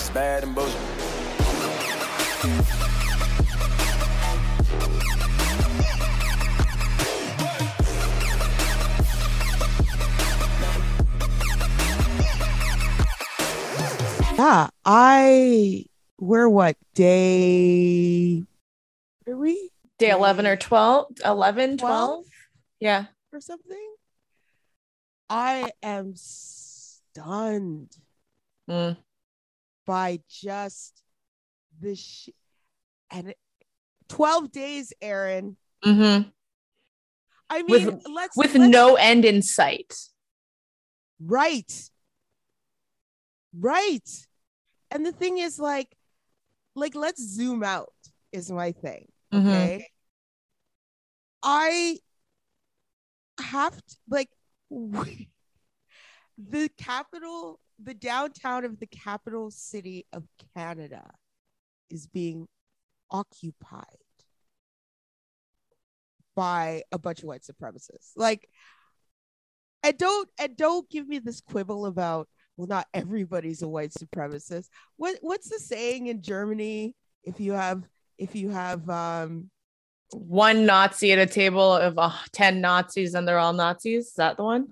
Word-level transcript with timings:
It's 0.00 0.10
bad 0.10 0.44
and 0.44 0.54
bullshit. 0.54 0.74
Yeah, 14.38 14.68
I 14.84 15.84
we're 16.20 16.48
what 16.48 16.76
day 16.94 18.44
are 19.26 19.36
we 19.36 19.70
Day 19.98 20.10
11 20.10 20.46
or 20.46 20.54
12? 20.54 21.06
11, 21.24 21.78
12? 21.78 21.78
12? 21.78 22.24
Yeah. 22.78 23.06
or 23.32 23.40
something? 23.40 23.94
I 25.28 25.72
am 25.82 26.14
stunned 26.14 27.96
Mm. 28.68 28.98
By 29.88 30.20
just 30.28 31.02
the 31.80 31.96
sh- 31.96 32.28
and 33.10 33.32
12 34.10 34.52
days, 34.52 34.92
Aaron. 35.00 35.56
Mm-hmm. 35.82 36.28
I 37.48 37.62
With- 37.62 37.86
mean, 37.86 38.00
let's 38.14 38.36
With 38.36 38.54
let's- 38.54 38.70
no 38.70 38.96
end 38.96 39.24
in 39.24 39.40
sight. 39.40 39.94
right. 41.18 41.72
Right. 43.58 44.08
And 44.90 45.06
the 45.06 45.12
thing 45.12 45.38
is 45.38 45.58
like 45.58 45.88
like 46.74 46.94
let's 46.94 47.20
zoom 47.22 47.64
out 47.64 47.92
is 48.30 48.50
my 48.50 48.72
thing. 48.72 49.08
Mhm. 49.32 49.46
Okay. 49.48 49.86
I 51.42 51.98
have 53.40 53.74
to 53.74 53.96
like 54.10 54.28
we- 54.68 55.30
the 56.36 56.68
capital, 56.76 57.58
the 57.82 57.94
downtown 57.94 58.64
of 58.64 58.78
the 58.80 58.86
capital 58.86 59.50
city 59.50 60.06
of 60.12 60.24
Canada 60.56 61.04
is 61.90 62.06
being 62.06 62.46
occupied 63.10 63.84
by 66.34 66.82
a 66.92 66.98
bunch 66.98 67.20
of 67.20 67.24
white 67.24 67.42
supremacists. 67.42 68.12
Like, 68.16 68.48
and 69.82 69.96
don't 69.96 70.28
and 70.40 70.56
don't 70.56 70.88
give 70.90 71.06
me 71.06 71.18
this 71.18 71.40
quibble 71.40 71.86
about 71.86 72.28
well, 72.56 72.66
not 72.66 72.88
everybody's 72.92 73.62
a 73.62 73.68
white 73.68 73.92
supremacist. 73.92 74.68
What 74.96 75.18
what's 75.20 75.48
the 75.48 75.58
saying 75.58 76.08
in 76.08 76.22
Germany? 76.22 76.94
If 77.22 77.40
you 77.40 77.52
have 77.52 77.88
if 78.18 78.34
you 78.34 78.50
have 78.50 78.88
um 78.90 79.50
One 80.12 80.66
Nazi 80.66 81.12
at 81.12 81.18
a 81.18 81.26
table 81.26 81.72
of 81.72 81.98
uh, 81.98 82.10
10 82.32 82.60
Nazis 82.60 83.14
and 83.14 83.26
they're 83.26 83.38
all 83.38 83.52
Nazis. 83.52 84.08
Is 84.08 84.14
that 84.14 84.36
the 84.36 84.44
one? 84.44 84.68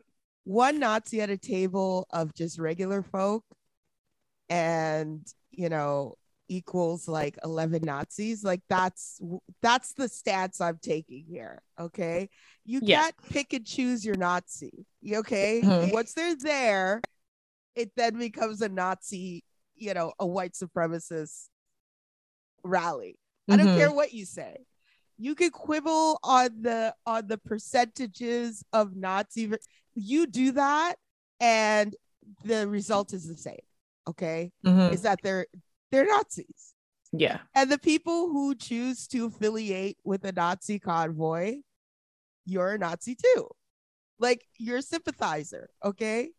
One 0.46 0.78
Nazi 0.78 1.20
at 1.20 1.28
a 1.28 1.36
table 1.36 2.06
of 2.10 2.32
just 2.32 2.60
regular 2.60 3.02
folk 3.02 3.44
and 4.48 5.26
you 5.50 5.68
know 5.68 6.14
equals 6.48 7.08
like 7.08 7.36
11 7.42 7.82
Nazis 7.82 8.44
like 8.44 8.60
that's 8.68 9.20
that's 9.60 9.92
the 9.94 10.04
stats 10.04 10.60
I'm 10.60 10.78
taking 10.80 11.24
here 11.28 11.60
okay 11.80 12.28
you 12.64 12.78
Yeah. 12.80 13.00
can't 13.02 13.14
pick 13.30 13.52
and 13.54 13.66
choose 13.66 14.04
your 14.04 14.14
Nazi 14.16 14.86
okay 15.14 15.62
Mhm. 15.64 15.92
once 15.92 16.14
they're 16.14 16.36
there 16.36 17.02
it 17.74 17.90
then 17.96 18.16
becomes 18.16 18.62
a 18.62 18.68
Nazi 18.68 19.42
you 19.74 19.94
know 19.94 20.12
a 20.20 20.26
white 20.26 20.52
supremacist 20.52 21.48
rally 22.62 23.18
I 23.48 23.56
don't 23.56 23.66
Mhm. 23.66 23.74
care 23.76 23.92
what 23.92 24.12
you 24.12 24.24
say. 24.24 24.64
You 25.18 25.34
can 25.34 25.50
quibble 25.50 26.18
on 26.22 26.62
the 26.62 26.94
on 27.06 27.26
the 27.26 27.38
percentages 27.38 28.62
of 28.72 28.96
Nazi. 28.96 29.50
You 29.94 30.26
do 30.26 30.52
that, 30.52 30.96
and 31.40 31.94
the 32.44 32.66
result 32.68 33.12
is 33.12 33.26
the 33.26 33.36
same. 33.36 33.60
Okay, 34.08 34.52
Mhm. 34.64 34.92
is 34.92 35.02
that 35.02 35.20
they're 35.22 35.46
they're 35.90 36.06
Nazis, 36.06 36.74
Yeah. 37.12 37.40
and 37.54 37.70
the 37.70 37.78
people 37.78 38.28
who 38.28 38.54
choose 38.54 39.06
to 39.08 39.26
affiliate 39.26 39.98
with 40.04 40.24
a 40.24 40.32
Nazi 40.32 40.78
convoy, 40.78 41.62
you're 42.44 42.72
a 42.72 42.78
Nazi 42.78 43.14
too. 43.16 43.48
Like 44.18 44.46
you're 44.58 44.78
a 44.78 44.82
sympathizer. 44.82 45.70
Okay, 45.84 46.30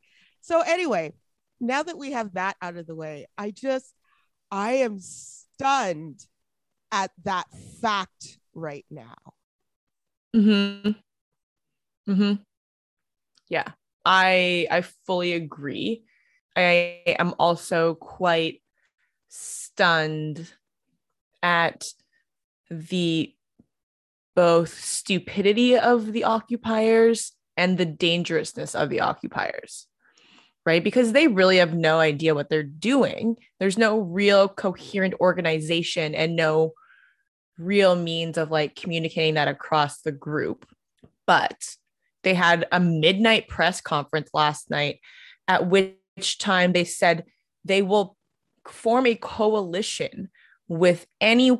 so 0.41 0.61
anyway, 0.61 1.13
now 1.59 1.81
that 1.83 1.97
we 1.97 2.11
have 2.11 2.33
that 2.33 2.57
out 2.61 2.77
of 2.77 2.85
the 2.87 2.95
way, 2.95 3.25
I 3.37 3.51
just 3.51 3.93
I 4.51 4.73
am 4.73 4.99
stunned 4.99 6.25
at 6.91 7.11
that 7.23 7.47
fact 7.81 8.39
right 8.57 8.85
now. 8.89 9.15
Mm-hmm. 10.35 10.91
Mm-hmm. 12.11 12.33
Yeah. 13.49 13.67
I 14.03 14.67
I 14.71 14.81
fully 15.05 15.33
agree. 15.33 16.03
I 16.55 17.15
am 17.19 17.35
also 17.37 17.95
quite 17.95 18.61
stunned 19.29 20.51
at 21.43 21.85
the 22.69 23.33
both 24.35 24.73
stupidity 24.79 25.77
of 25.77 26.11
the 26.13 26.23
occupiers 26.23 27.33
and 27.55 27.77
the 27.77 27.85
dangerousness 27.85 28.75
of 28.75 28.89
the 28.89 29.01
occupiers. 29.01 29.87
Right? 30.65 30.83
Because 30.83 31.13
they 31.13 31.27
really 31.27 31.57
have 31.57 31.73
no 31.73 31.99
idea 31.99 32.35
what 32.35 32.49
they're 32.49 32.63
doing. 32.63 33.37
There's 33.59 33.77
no 33.77 33.99
real 33.99 34.49
coherent 34.49 35.13
organization 35.21 36.13
and 36.13 36.35
no 36.35 36.73
real 37.57 37.95
means 37.95 38.37
of 38.37 38.51
like 38.51 38.75
communicating 38.75 39.35
that 39.35 39.47
across 39.47 40.01
the 40.01 40.11
group. 40.11 40.67
But 41.25 41.75
they 42.23 42.33
had 42.33 42.67
a 42.71 42.79
midnight 42.79 43.47
press 43.47 43.81
conference 43.81 44.29
last 44.33 44.69
night 44.69 44.99
at 45.47 45.67
which 45.67 46.37
time 46.39 46.73
they 46.73 46.83
said 46.83 47.25
they 47.63 47.81
will 47.81 48.17
form 48.67 49.05
a 49.05 49.15
coalition 49.15 50.29
with 50.67 51.05
any 51.21 51.57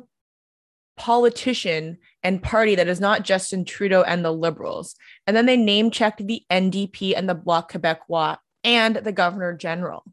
politician 0.96 1.98
and 2.22 2.42
party 2.42 2.74
that 2.74 2.88
is 2.88 3.00
not 3.00 3.22
Justin 3.22 3.64
Trudeau 3.64 4.02
and 4.02 4.24
the 4.24 4.32
Liberals. 4.32 4.94
And 5.26 5.36
then 5.36 5.46
they 5.46 5.56
name 5.56 5.90
checked 5.90 6.26
the 6.26 6.42
NDP 6.50 7.14
and 7.16 7.28
the 7.28 7.34
Bloc 7.34 7.72
Québécois 7.72 8.38
and 8.64 8.96
the 8.96 9.12
Governor 9.12 9.56
General. 9.56 10.04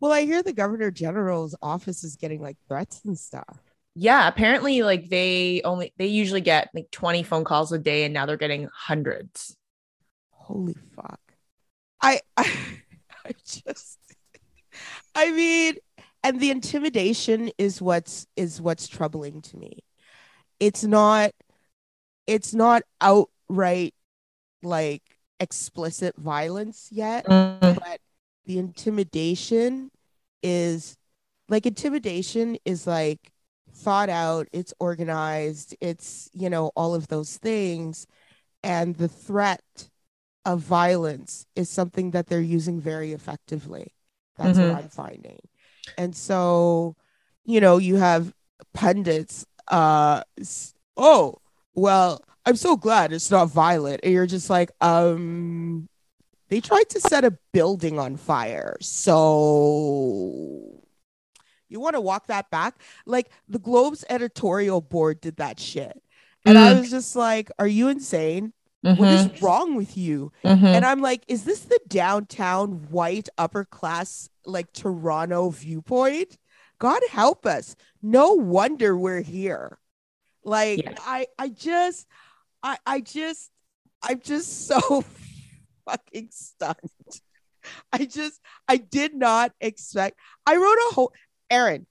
Well, 0.00 0.12
I 0.12 0.22
hear 0.22 0.42
the 0.42 0.52
Governor 0.52 0.90
General's 0.90 1.56
office 1.60 2.04
is 2.04 2.16
getting 2.16 2.40
like 2.40 2.56
threats 2.68 3.02
and 3.04 3.18
stuff. 3.18 3.58
Yeah, 3.98 4.28
apparently 4.28 4.82
like 4.82 5.08
they 5.08 5.62
only 5.64 5.94
they 5.96 6.06
usually 6.06 6.42
get 6.42 6.68
like 6.74 6.90
20 6.90 7.22
phone 7.22 7.44
calls 7.44 7.72
a 7.72 7.78
day 7.78 8.04
and 8.04 8.12
now 8.12 8.26
they're 8.26 8.36
getting 8.36 8.68
hundreds. 8.72 9.56
Holy 10.30 10.76
fuck. 10.94 11.20
I 12.02 12.20
I, 12.36 12.44
I 13.24 13.32
just 13.46 13.98
I 15.14 15.32
mean, 15.32 15.76
and 16.22 16.38
the 16.38 16.50
intimidation 16.50 17.50
is 17.56 17.80
what's 17.80 18.26
is 18.36 18.60
what's 18.60 18.86
troubling 18.86 19.40
to 19.40 19.56
me. 19.56 19.82
It's 20.60 20.84
not 20.84 21.32
it's 22.26 22.52
not 22.52 22.82
outright 23.00 23.94
like 24.62 25.02
explicit 25.40 26.16
violence 26.18 26.88
yet. 26.92 27.24
Mm. 27.24 27.60
but 27.60 28.00
the 28.44 28.58
intimidation 28.58 29.90
is 30.42 30.98
like 31.48 31.64
intimidation 31.64 32.58
is 32.66 32.86
like 32.86 33.32
thought 33.84 34.08
out 34.08 34.48
it's 34.52 34.72
organized 34.80 35.76
it's 35.80 36.28
you 36.32 36.48
know 36.50 36.70
all 36.76 36.94
of 36.94 37.08
those 37.08 37.36
things 37.36 38.06
and 38.62 38.96
the 38.96 39.08
threat 39.08 39.88
of 40.44 40.60
violence 40.60 41.46
is 41.56 41.68
something 41.68 42.10
that 42.12 42.26
they're 42.26 42.40
using 42.40 42.80
very 42.80 43.12
effectively 43.12 43.92
that's 44.36 44.58
Mhm. 44.58 44.68
what 44.70 44.78
i'm 44.78 44.88
finding 44.88 45.38
and 45.98 46.14
so 46.16 46.96
you 47.44 47.60
know 47.60 47.78
you 47.78 47.96
have 47.96 48.32
pundits 48.74 49.44
uh 49.68 50.22
oh 50.96 51.36
well 51.74 52.20
i'm 52.46 52.56
so 52.56 52.76
glad 52.76 53.12
it's 53.12 53.30
not 53.30 53.46
violent 53.50 54.00
and 54.02 54.12
you're 54.12 54.26
just 54.26 54.48
like 54.50 54.70
um 54.80 55.88
they 56.48 56.60
tried 56.60 56.88
to 56.90 57.00
set 57.00 57.24
a 57.24 57.36
building 57.52 57.98
on 57.98 58.16
fire. 58.16 58.76
So 58.80 60.85
you 61.68 61.80
want 61.80 61.94
to 61.94 62.00
walk 62.00 62.26
that 62.28 62.50
back? 62.50 62.80
Like 63.06 63.30
the 63.48 63.58
Globe's 63.58 64.04
editorial 64.08 64.80
board 64.80 65.20
did 65.20 65.36
that 65.36 65.58
shit. 65.60 66.00
And 66.44 66.56
I 66.56 66.72
Mm. 66.72 66.80
was 66.80 66.90
just 66.90 67.16
like, 67.16 67.50
are 67.58 67.66
you 67.66 67.88
insane? 67.88 68.52
Mhm, 68.84 68.98
What 68.98 69.10
is 69.10 69.42
wrong 69.42 69.74
with 69.74 69.96
you? 69.96 70.32
mhm. 70.44 70.74
And 70.74 70.84
I'm 70.84 71.00
like, 71.00 71.24
is 71.26 71.44
this 71.44 71.60
the 71.60 71.80
downtown 71.88 72.88
white 72.90 73.28
upper 73.36 73.64
class, 73.64 74.28
like 74.44 74.72
Toronto 74.72 75.50
viewpoint? 75.50 76.38
God 76.78 77.00
help 77.10 77.46
us. 77.46 77.74
No 78.02 78.32
wonder 78.34 78.96
we're 78.96 79.22
here. 79.22 79.78
Like, 80.44 80.80
Yeah. 80.84 80.92
I, 81.00 81.26
I 81.38 81.48
just, 81.48 82.06
I, 82.62 82.78
I 82.86 83.00
just, 83.00 83.50
I'm 84.02 84.20
just 84.20 84.66
so 84.68 85.02
fucking 85.84 86.28
stunned. 86.30 86.76
I 87.92 88.04
just, 88.04 88.40
I 88.68 88.76
did 88.76 89.14
not 89.14 89.52
expect. 89.60 90.18
I 90.46 90.56
wrote 90.56 90.78
a 90.90 90.94
whole, 90.94 91.12
Aaron, 91.50 91.86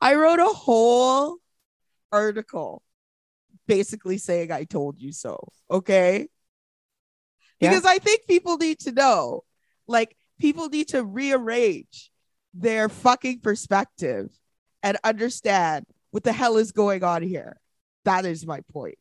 I 0.00 0.14
wrote 0.14 0.40
a 0.40 0.46
whole 0.46 1.36
article 2.10 2.82
basically 3.66 4.18
saying 4.18 4.50
I 4.52 4.64
told 4.64 5.00
you 5.00 5.12
so. 5.12 5.48
Okay. 5.70 6.28
Yeah. 7.60 7.70
Because 7.70 7.84
I 7.84 7.98
think 7.98 8.26
people 8.26 8.56
need 8.56 8.80
to 8.80 8.92
know, 8.92 9.44
like, 9.86 10.16
people 10.40 10.68
need 10.68 10.88
to 10.88 11.04
rearrange 11.04 12.10
their 12.52 12.88
fucking 12.88 13.40
perspective 13.40 14.28
and 14.82 14.98
understand 15.04 15.86
what 16.10 16.24
the 16.24 16.32
hell 16.32 16.56
is 16.56 16.72
going 16.72 17.04
on 17.04 17.22
here. 17.22 17.60
That 18.04 18.26
is 18.26 18.44
my 18.44 18.60
point. 18.72 18.98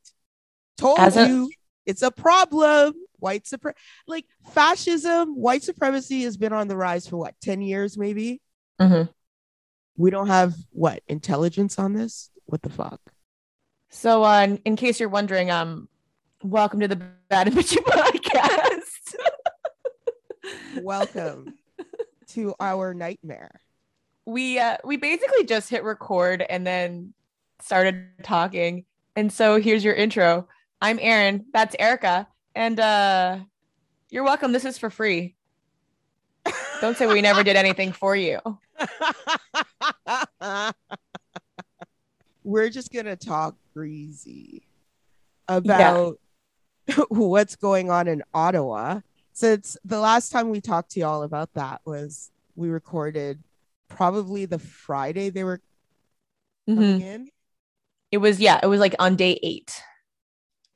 Told 0.78 1.00
As 1.00 1.18
a- 1.18 1.28
you 1.28 1.52
it's 1.86 2.04
a 2.04 2.12
problem. 2.12 2.94
White 3.18 3.46
supremacy, 3.46 3.80
like 4.08 4.26
fascism, 4.52 5.36
white 5.36 5.64
supremacy 5.64 6.24
has 6.24 6.38
been 6.38 6.54
on 6.54 6.68
the 6.68 6.78
rise 6.78 7.08
for 7.08 7.18
what, 7.18 7.36
10 7.42 7.62
years 7.62 7.98
maybe? 7.98 8.42
Mhm. 8.80 9.10
We 9.98 10.10
don't 10.10 10.28
have 10.28 10.54
what 10.72 11.04
intelligence 11.08 11.78
on 11.78 11.94
this? 11.94 12.30
What 12.46 12.62
the 12.62 12.70
fuck? 12.70 13.00
So, 13.90 14.24
uh, 14.24 14.58
in- 14.64 14.76
case 14.76 15.00
you're 15.00 15.10
wondering, 15.10 15.52
um, 15.52 15.90
welcome 16.44 16.80
to 16.80 16.88
the 16.88 16.96
Bad 17.30 17.48
and 17.48 17.56
Bitchy 17.56 17.78
podcast. 17.86 19.16
Welcome 20.82 21.54
to 22.30 22.56
our 22.60 22.94
nightmare. 22.94 23.60
we 24.26 24.58
uh, 24.58 24.78
we 24.86 24.96
basically 24.98 25.44
just 25.44 25.70
hit 25.70 25.84
record 25.84 26.44
and 26.50 26.66
then 26.66 27.14
started 27.62 28.08
talking. 28.24 28.86
And 29.16 29.32
so 29.32 29.60
here's 29.60 29.84
your 29.84 29.94
intro. 29.94 30.48
I'm 30.82 30.98
Aaron. 31.02 31.46
That's 31.54 31.76
Erica. 31.78 32.28
And 32.56 32.80
uh, 32.80 33.40
you're 34.10 34.24
welcome. 34.24 34.54
This 34.54 34.66
is 34.66 34.78
for 34.78 34.90
free. 34.90 35.36
Don't 36.80 36.98
say 36.98 37.06
we 37.06 37.22
never 37.22 37.44
did 37.44 37.56
anything 37.58 37.92
for 37.92 38.16
you. 38.16 38.40
We're 42.44 42.70
just 42.70 42.92
gonna 42.92 43.16
talk 43.16 43.56
greasy 43.74 44.64
about 45.48 46.18
what's 47.10 47.56
going 47.56 47.92
on 47.92 48.08
in 48.08 48.24
Ottawa. 48.34 49.02
Since 49.34 49.78
the 49.86 50.00
last 50.00 50.32
time 50.32 50.50
we 50.50 50.60
talked 50.60 50.92
to 50.92 51.00
y'all 51.00 51.24
about 51.24 51.54
that 51.54 51.82
was 51.86 52.32
we 52.56 52.70
recorded 52.70 53.44
probably 53.88 54.46
the 54.46 54.60
Friday 54.60 55.30
they 55.30 55.44
were 55.44 55.62
Mhm. 56.68 56.76
coming 56.76 57.02
in. 57.02 57.30
It 58.12 58.18
was 58.18 58.40
yeah. 58.40 58.60
It 58.62 58.68
was 58.68 58.80
like 58.80 58.96
on 59.00 59.16
day 59.16 59.40
eight, 59.44 59.80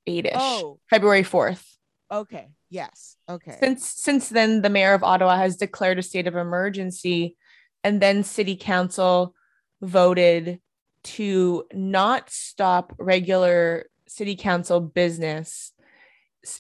eight 0.07 0.25
ish, 0.25 0.34
Oh, 0.36 0.80
February 0.90 1.24
fourth. 1.24 1.78
okay. 2.12 2.50
Yes. 2.69 3.18
Okay. 3.30 3.57
Since 3.60 3.88
since 3.90 4.30
then, 4.30 4.62
the 4.62 4.69
mayor 4.69 4.94
of 4.94 5.04
Ottawa 5.04 5.36
has 5.38 5.56
declared 5.57 5.98
a 6.00 6.04
state 6.04 6.28
of 6.28 6.36
emergency, 6.36 7.36
and 7.85 8.01
then 8.01 8.23
City 8.23 8.55
Council 8.55 9.35
voted 9.79 10.59
to 11.03 11.65
not 11.71 12.31
stop 12.31 12.95
regular 12.97 13.85
City 14.07 14.35
Council 14.35 14.81
business 14.81 15.71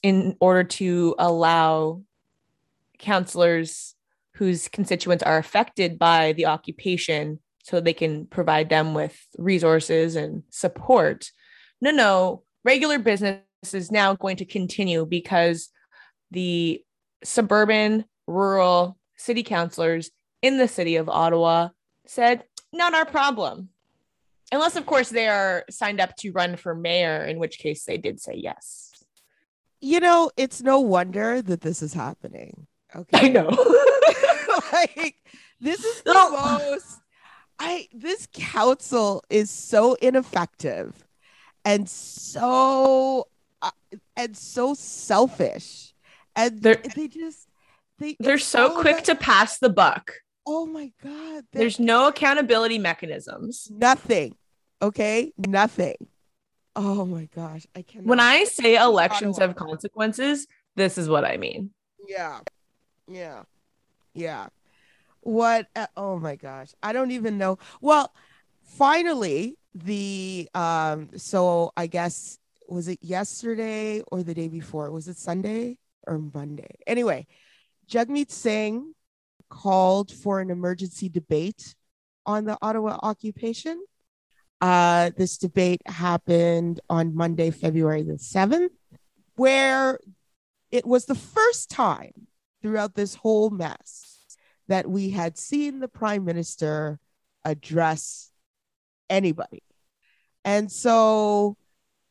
in 0.03 0.37
order 0.39 0.63
to 0.63 1.15
allow 1.17 2.03
councillors 2.99 3.95
whose 4.35 4.67
constituents 4.67 5.23
are 5.23 5.39
affected 5.39 5.97
by 5.97 6.33
the 6.33 6.45
occupation 6.45 7.39
so 7.63 7.79
they 7.79 7.93
can 7.93 8.27
provide 8.27 8.69
them 8.69 8.93
with 8.93 9.17
resources 9.39 10.15
and 10.15 10.43
support. 10.51 11.31
No, 11.81 11.89
no, 11.89 12.43
regular 12.63 12.99
business 12.99 13.41
is 13.73 13.91
now 13.91 14.13
going 14.13 14.37
to 14.37 14.45
continue 14.45 15.07
because 15.07 15.69
the 16.29 16.83
suburban, 17.23 18.05
rural 18.27 18.99
city 19.17 19.41
councilors 19.41 20.11
in 20.45 20.57
the 20.57 20.67
city 20.67 20.95
of 20.97 21.09
Ottawa 21.09 21.69
said, 22.05 22.43
not 22.71 22.93
our 22.93 23.05
problem. 23.05 23.69
Unless, 24.51 24.75
of 24.75 24.85
course, 24.85 25.09
they 25.09 25.27
are 25.27 25.65
signed 25.69 25.99
up 25.99 26.15
to 26.17 26.31
run 26.31 26.55
for 26.55 26.75
mayor, 26.75 27.25
in 27.25 27.39
which 27.39 27.57
case 27.57 27.83
they 27.85 27.97
did 27.97 28.19
say 28.19 28.35
yes. 28.35 28.91
you 29.81 29.99
know, 29.99 30.31
it's 30.37 30.61
no 30.61 30.79
wonder 30.79 31.41
that 31.41 31.61
this 31.61 31.81
is 31.81 31.93
happening. 31.93 32.67
Okay. 32.95 33.25
I 33.25 33.27
know. 33.29 33.49
like 34.73 35.15
this 35.59 35.83
is 35.83 36.01
the 36.03 36.13
No. 36.13 36.29
most 36.31 36.99
I 37.59 37.87
this 37.93 38.27
council 38.33 39.23
is 39.29 39.49
so 39.49 39.95
ineffective 39.95 40.93
and 41.63 41.89
so 41.89 43.27
uh, 43.61 43.71
and 44.15 44.35
so 44.37 44.73
selfish 44.73 45.93
and 46.35 46.61
They're- 46.61 46.81
they 46.95 47.07
just 47.07 47.47
they 47.99 48.15
They're 48.19 48.35
it's 48.35 48.45
so 48.45 48.79
quick 48.81 49.03
to 49.05 49.15
pass 49.15 49.57
the 49.59 49.69
buck. 49.69 50.11
Oh 50.45 50.65
my 50.65 50.91
god 51.03 51.43
There's 51.51 51.79
no 51.79 52.07
accountability 52.07 52.79
mechanisms. 52.79 53.67
nothing 53.71 54.35
okay 54.81 55.31
nothing 55.37 55.95
oh 56.75 57.05
my 57.05 57.27
gosh 57.33 57.65
I 57.75 57.81
can't 57.83 58.05
When 58.05 58.19
I 58.19 58.43
say 58.45 58.75
elections 58.75 59.37
have 59.39 59.55
consequences, 59.55 60.47
this 60.75 60.97
is 60.97 61.07
what 61.07 61.23
I 61.23 61.37
mean. 61.37 61.71
Yeah. 62.07 62.39
Yeah. 63.07 63.43
Yeah. 64.13 64.47
What 65.21 65.67
uh, 65.75 65.87
oh 65.95 66.19
my 66.19 66.35
gosh. 66.35 66.71
I 66.83 66.91
don't 66.91 67.11
even 67.11 67.37
know. 67.37 67.57
Well, 67.81 68.11
finally 68.63 69.57
the 69.73 70.49
um 70.53 71.09
so 71.15 71.71
I 71.77 71.87
guess 71.87 72.37
was 72.67 72.87
it 72.87 72.99
yesterday 73.01 74.01
or 74.11 74.23
the 74.23 74.33
day 74.33 74.49
before? 74.49 74.91
Was 74.91 75.07
it 75.07 75.17
Sunday 75.17 75.77
or 76.05 76.17
Monday? 76.17 76.75
Anyway, 76.87 77.27
Jagmeet 77.89 78.31
Singh 78.31 78.94
called 79.49 80.11
for 80.11 80.39
an 80.39 80.49
emergency 80.49 81.09
debate 81.09 81.75
on 82.25 82.45
the 82.45 82.57
Ottawa 82.61 82.97
occupation. 83.03 83.83
Uh, 84.61 85.11
this 85.17 85.37
debate 85.37 85.81
happened 85.85 86.79
on 86.89 87.15
Monday, 87.15 87.51
February 87.51 88.03
the 88.03 88.13
7th, 88.13 88.69
where 89.35 89.99
it 90.71 90.85
was 90.85 91.05
the 91.05 91.15
first 91.15 91.69
time 91.69 92.27
throughout 92.61 92.95
this 92.95 93.15
whole 93.15 93.49
mess 93.49 94.37
that 94.67 94.89
we 94.89 95.11
had 95.11 95.37
seen 95.37 95.79
the 95.79 95.87
prime 95.87 96.25
minister 96.25 96.99
address 97.43 98.31
anybody. 99.09 99.61
And 100.43 100.71
so 100.71 101.57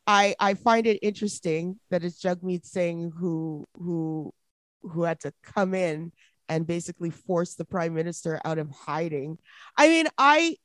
I 0.07 0.35
I 0.39 0.55
find 0.55 0.87
it 0.87 0.99
interesting 1.03 1.79
that 1.91 2.05
it's 2.05 2.21
Jagmeet 2.23 2.65
Singh 2.65 3.13
who 3.17 3.67
who 3.77 4.33
who 4.83 5.03
had 5.03 5.21
to 5.21 5.33
come 5.43 5.75
in 5.75 6.13
and 6.49 6.67
basically 6.67 7.11
force 7.11 7.55
the 7.55 7.64
prime 7.64 7.94
minister 7.94 8.41
out 8.44 8.58
of 8.58 8.70
hiding. 8.70 9.38
I 9.76 9.88
mean, 9.88 10.06
I 10.19 10.56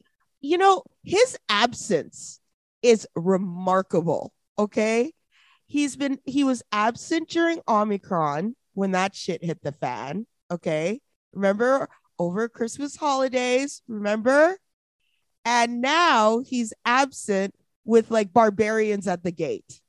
you 0.42 0.58
know, 0.58 0.84
his 1.04 1.38
absence 1.50 2.40
is 2.82 3.08
remarkable, 3.16 4.34
okay? 4.58 5.14
He's 5.66 5.96
been 5.96 6.20
he 6.26 6.44
was 6.44 6.64
absent 6.72 7.30
during 7.30 7.60
Omicron 7.68 8.56
when 8.74 8.92
that 8.92 9.16
shit 9.16 9.44
hit 9.44 9.62
the 9.62 9.72
fan, 9.74 10.26
okay? 10.50 11.02
Remember 11.34 11.90
over 12.18 12.50
Christmas 12.50 12.96
holidays, 12.96 13.82
remember? 13.88 14.58
And 15.46 15.82
now 15.82 16.40
he's 16.40 16.74
absent 16.86 17.56
with 17.86 18.12
like 18.12 18.34
barbarians 18.34 19.08
at 19.08 19.24
the 19.24 19.32
gate. 19.32 19.82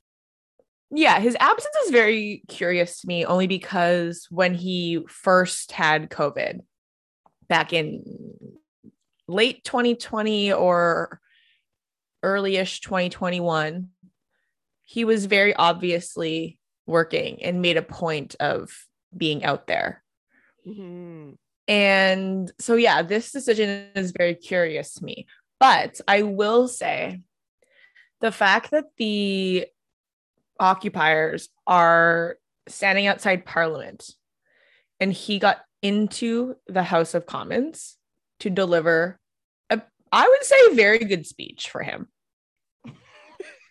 Yeah, 0.93 1.21
his 1.21 1.37
absence 1.39 1.75
is 1.85 1.93
very 1.93 2.43
curious 2.49 3.01
to 3.01 3.07
me 3.07 3.25
only 3.25 3.47
because 3.47 4.27
when 4.31 4.55
he 4.55 5.05
first 5.09 5.73
had 5.73 6.11
COVID 6.11 6.61
back 7.49 7.73
in 7.73 8.03
late 9.29 9.63
2020 9.63 10.53
or 10.53 11.21
early-ish 12.23 12.81
2021, 12.81 13.89
he 14.83 15.05
was 15.05 15.27
very 15.27 15.55
obviously 15.55 16.59
working 16.87 17.43
and 17.45 17.63
made 17.63 17.77
a 17.77 17.83
point 17.83 18.35
of 18.41 18.71
being 19.17 19.45
out 19.45 19.69
there. 19.69 20.03
Mhm. 20.67 21.37
And 21.69 22.53
so, 22.59 22.75
yeah, 22.75 23.03
this 23.03 23.31
decision 23.31 23.91
is 23.95 24.11
very 24.11 24.35
curious 24.35 24.95
to 24.95 25.05
me. 25.05 25.27
But 25.61 26.01
I 26.09 26.23
will 26.23 26.67
say 26.67 27.23
the 28.21 28.33
fact 28.33 28.73
that 28.73 28.87
the 28.97 29.67
occupiers 30.61 31.49
are 31.67 32.37
standing 32.69 33.07
outside 33.07 33.45
Parliament. 33.45 34.11
And 35.00 35.12
he 35.12 35.38
got 35.38 35.59
into 35.83 36.57
the 36.67 36.83
House 36.83 37.14
of 37.14 37.26
Commons 37.26 37.97
to 38.40 38.50
deliver 38.50 39.19
a, 39.71 39.81
I 40.12 40.29
would 40.29 40.45
say, 40.45 40.75
very 40.75 40.99
good 40.99 41.26
speech 41.26 41.71
for 41.71 41.83
him. 41.83 42.09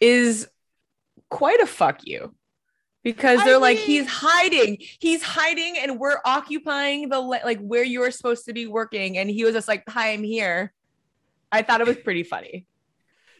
Is 0.02 0.48
quite 1.30 1.60
a 1.60 1.68
fuck 1.68 2.00
you. 2.04 2.34
Because 3.04 3.44
they're 3.44 3.60
like 3.60 3.78
mean- 3.78 3.86
he's 3.86 4.08
hiding. 4.08 4.78
He's 5.00 5.24
hiding 5.24 5.78
and 5.78 6.00
we're 6.00 6.20
occupying 6.26 7.10
the 7.10 7.20
le- 7.20 7.42
like 7.46 7.60
where 7.60 7.84
you're 7.84 8.12
supposed 8.12 8.46
to 8.46 8.54
be 8.54 8.68
working. 8.68 9.18
And 9.18 9.30
he 9.30 9.46
was 9.46 9.54
just 9.54 9.68
like 9.68 9.84
hi 9.88 10.12
i'm 10.12 10.24
here. 10.24 10.74
I 11.52 11.62
thought 11.62 11.82
it 11.82 11.88
was 11.88 11.98
pretty 11.98 12.24
funny. 12.24 12.66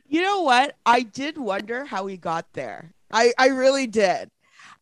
You 0.08 0.22
know 0.22 0.42
what? 0.42 0.76
I 0.86 1.02
did 1.02 1.38
wonder 1.38 1.86
how 1.86 2.08
he 2.08 2.18
got 2.18 2.52
there. 2.54 2.94
I 3.12 3.34
I 3.38 3.48
really 3.48 3.88
did. 3.88 4.30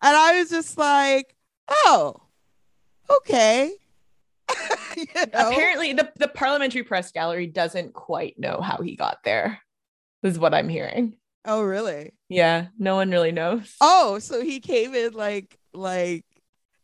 And 0.01 0.15
I 0.15 0.39
was 0.39 0.50
just 0.50 0.77
like, 0.77 1.36
"Oh. 1.69 2.22
Okay." 3.10 3.74
you 4.98 5.05
know? 5.15 5.51
apparently 5.51 5.91
the, 5.93 6.10
the 6.17 6.27
parliamentary 6.29 6.84
press 6.84 7.12
gallery 7.12 7.48
doesn't 7.48 7.93
quite 7.93 8.39
know 8.39 8.62
how 8.62 8.77
he 8.77 8.96
got 8.96 9.17
there 9.25 9.60
is 10.24 10.39
what 10.39 10.53
i'm 10.53 10.69
hearing 10.69 11.17
Oh, 11.43 11.62
really? 11.63 12.13
yeah 12.29 12.67
no 12.79 12.96
one 12.96 13.12
really 13.12 13.34
knows 13.34 13.75
Oh, 13.81 14.19
so 14.19 14.41
he 14.41 14.62
came 14.62 14.96
in 14.96 15.12
like 15.13 15.57
like 15.74 16.24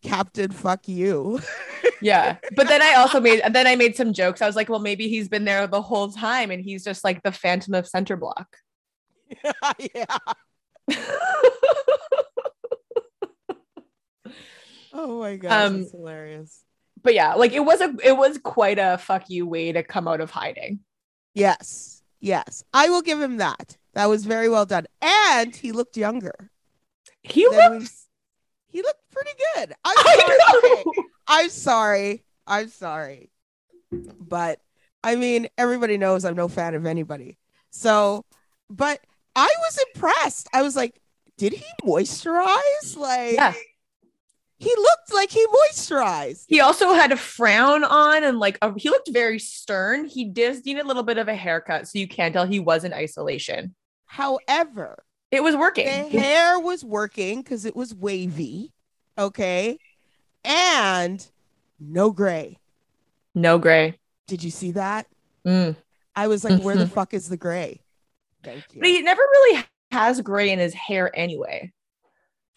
Captain 0.03 0.51
Fuck 0.51 0.87
You. 0.87 1.39
yeah. 2.01 2.35
But 2.55 2.67
then 2.67 2.81
I 2.81 2.95
also 2.95 3.19
made 3.19 3.41
then 3.51 3.65
I 3.67 3.75
made 3.75 3.95
some 3.95 4.13
jokes. 4.13 4.41
I 4.41 4.45
was 4.47 4.55
like, 4.55 4.69
well, 4.69 4.79
maybe 4.79 5.07
he's 5.07 5.29
been 5.29 5.45
there 5.45 5.65
the 5.65 5.81
whole 5.81 6.09
time 6.11 6.51
and 6.51 6.61
he's 6.61 6.83
just 6.83 7.03
like 7.03 7.23
the 7.23 7.31
phantom 7.31 7.73
of 7.73 7.87
center 7.87 8.17
block. 8.17 8.57
yeah. 9.95 10.17
oh 14.93 15.19
my 15.19 15.35
gosh, 15.37 15.51
Um, 15.51 15.79
that's 15.81 15.91
hilarious. 15.91 16.63
But 17.01 17.13
yeah, 17.13 17.33
like 17.33 17.51
it 17.51 17.59
was 17.59 17.81
a 17.81 17.93
it 18.03 18.15
was 18.15 18.37
quite 18.37 18.79
a 18.79 18.97
fuck 18.97 19.29
you 19.29 19.45
way 19.45 19.71
to 19.71 19.83
come 19.83 20.07
out 20.07 20.21
of 20.21 20.31
hiding. 20.31 20.79
Yes. 21.33 22.01
Yes. 22.21 22.63
I 22.73 22.89
will 22.89 23.01
give 23.01 23.19
him 23.21 23.37
that. 23.37 23.77
That 23.93 24.05
was 24.07 24.25
very 24.25 24.47
well 24.49 24.65
done. 24.65 24.85
And 25.01 25.55
he 25.55 25.71
looked 25.73 25.97
younger. 25.97 26.49
He 27.21 27.47
looked 27.47 27.89
He 28.69 28.81
looked 28.81 29.01
pretty 29.11 29.31
good. 29.55 29.73
I'm 29.85 29.93
I 29.97 30.37
sorry. 30.47 30.83
know. 30.85 30.93
I'm 31.27 31.49
sorry. 31.49 32.23
I'm 32.47 32.69
sorry. 32.69 33.29
But 33.91 34.59
I 35.03 35.15
mean, 35.15 35.47
everybody 35.57 35.97
knows 35.97 36.23
I'm 36.25 36.35
no 36.35 36.47
fan 36.47 36.75
of 36.75 36.85
anybody. 36.85 37.37
So, 37.71 38.25
but 38.69 38.99
I 39.35 39.49
was 39.59 39.79
impressed. 39.95 40.47
I 40.53 40.61
was 40.61 40.75
like, 40.75 40.99
did 41.37 41.53
he 41.53 41.65
moisturize? 41.83 42.95
Like, 42.97 43.33
Yeah. 43.33 43.53
he 44.57 44.73
looked 44.77 45.13
like 45.13 45.31
he 45.31 45.45
moisturized. 45.47 46.45
He 46.47 46.59
also 46.61 46.93
had 46.93 47.11
a 47.11 47.17
frown 47.17 47.83
on 47.83 48.23
and 48.23 48.39
like 48.39 48.57
a, 48.61 48.77
he 48.77 48.89
looked 48.89 49.09
very 49.11 49.39
stern. 49.39 50.05
He 50.05 50.25
did 50.25 50.63
need 50.65 50.77
a 50.77 50.85
little 50.87 51.03
bit 51.03 51.17
of 51.17 51.27
a 51.27 51.35
haircut, 51.35 51.87
so 51.87 51.97
you 51.99 52.07
can't 52.07 52.33
tell 52.33 52.45
he 52.45 52.59
was 52.59 52.83
in 52.83 52.93
isolation. 52.93 53.73
However, 54.05 55.03
It 55.31 55.41
was 55.43 55.55
working. 55.55 55.85
the 55.87 56.19
hair 56.19 56.59
was 56.59 56.83
working 56.85 57.41
because 57.41 57.65
it 57.65 57.75
was 57.75 57.95
wavy. 57.95 58.71
Okay. 59.17 59.77
And 60.45 61.25
no 61.79 62.11
gray. 62.11 62.57
No 63.35 63.57
gray. 63.57 63.97
Did 64.27 64.43
you 64.43 64.51
see 64.51 64.71
that? 64.71 65.07
Mm. 65.45 65.75
I 66.15 66.27
was 66.27 66.43
like, 66.43 66.61
where 66.61 66.75
the 66.77 66.87
fuck 66.97 67.13
is 67.13 67.27
the 67.29 67.37
gray? 67.37 67.81
Thank 68.43 68.63
But 68.75 68.87
he 68.87 69.01
never 69.01 69.21
really 69.21 69.63
has 69.91 70.21
gray 70.21 70.51
in 70.51 70.59
his 70.59 70.73
hair 70.73 71.11
anyway, 71.13 71.71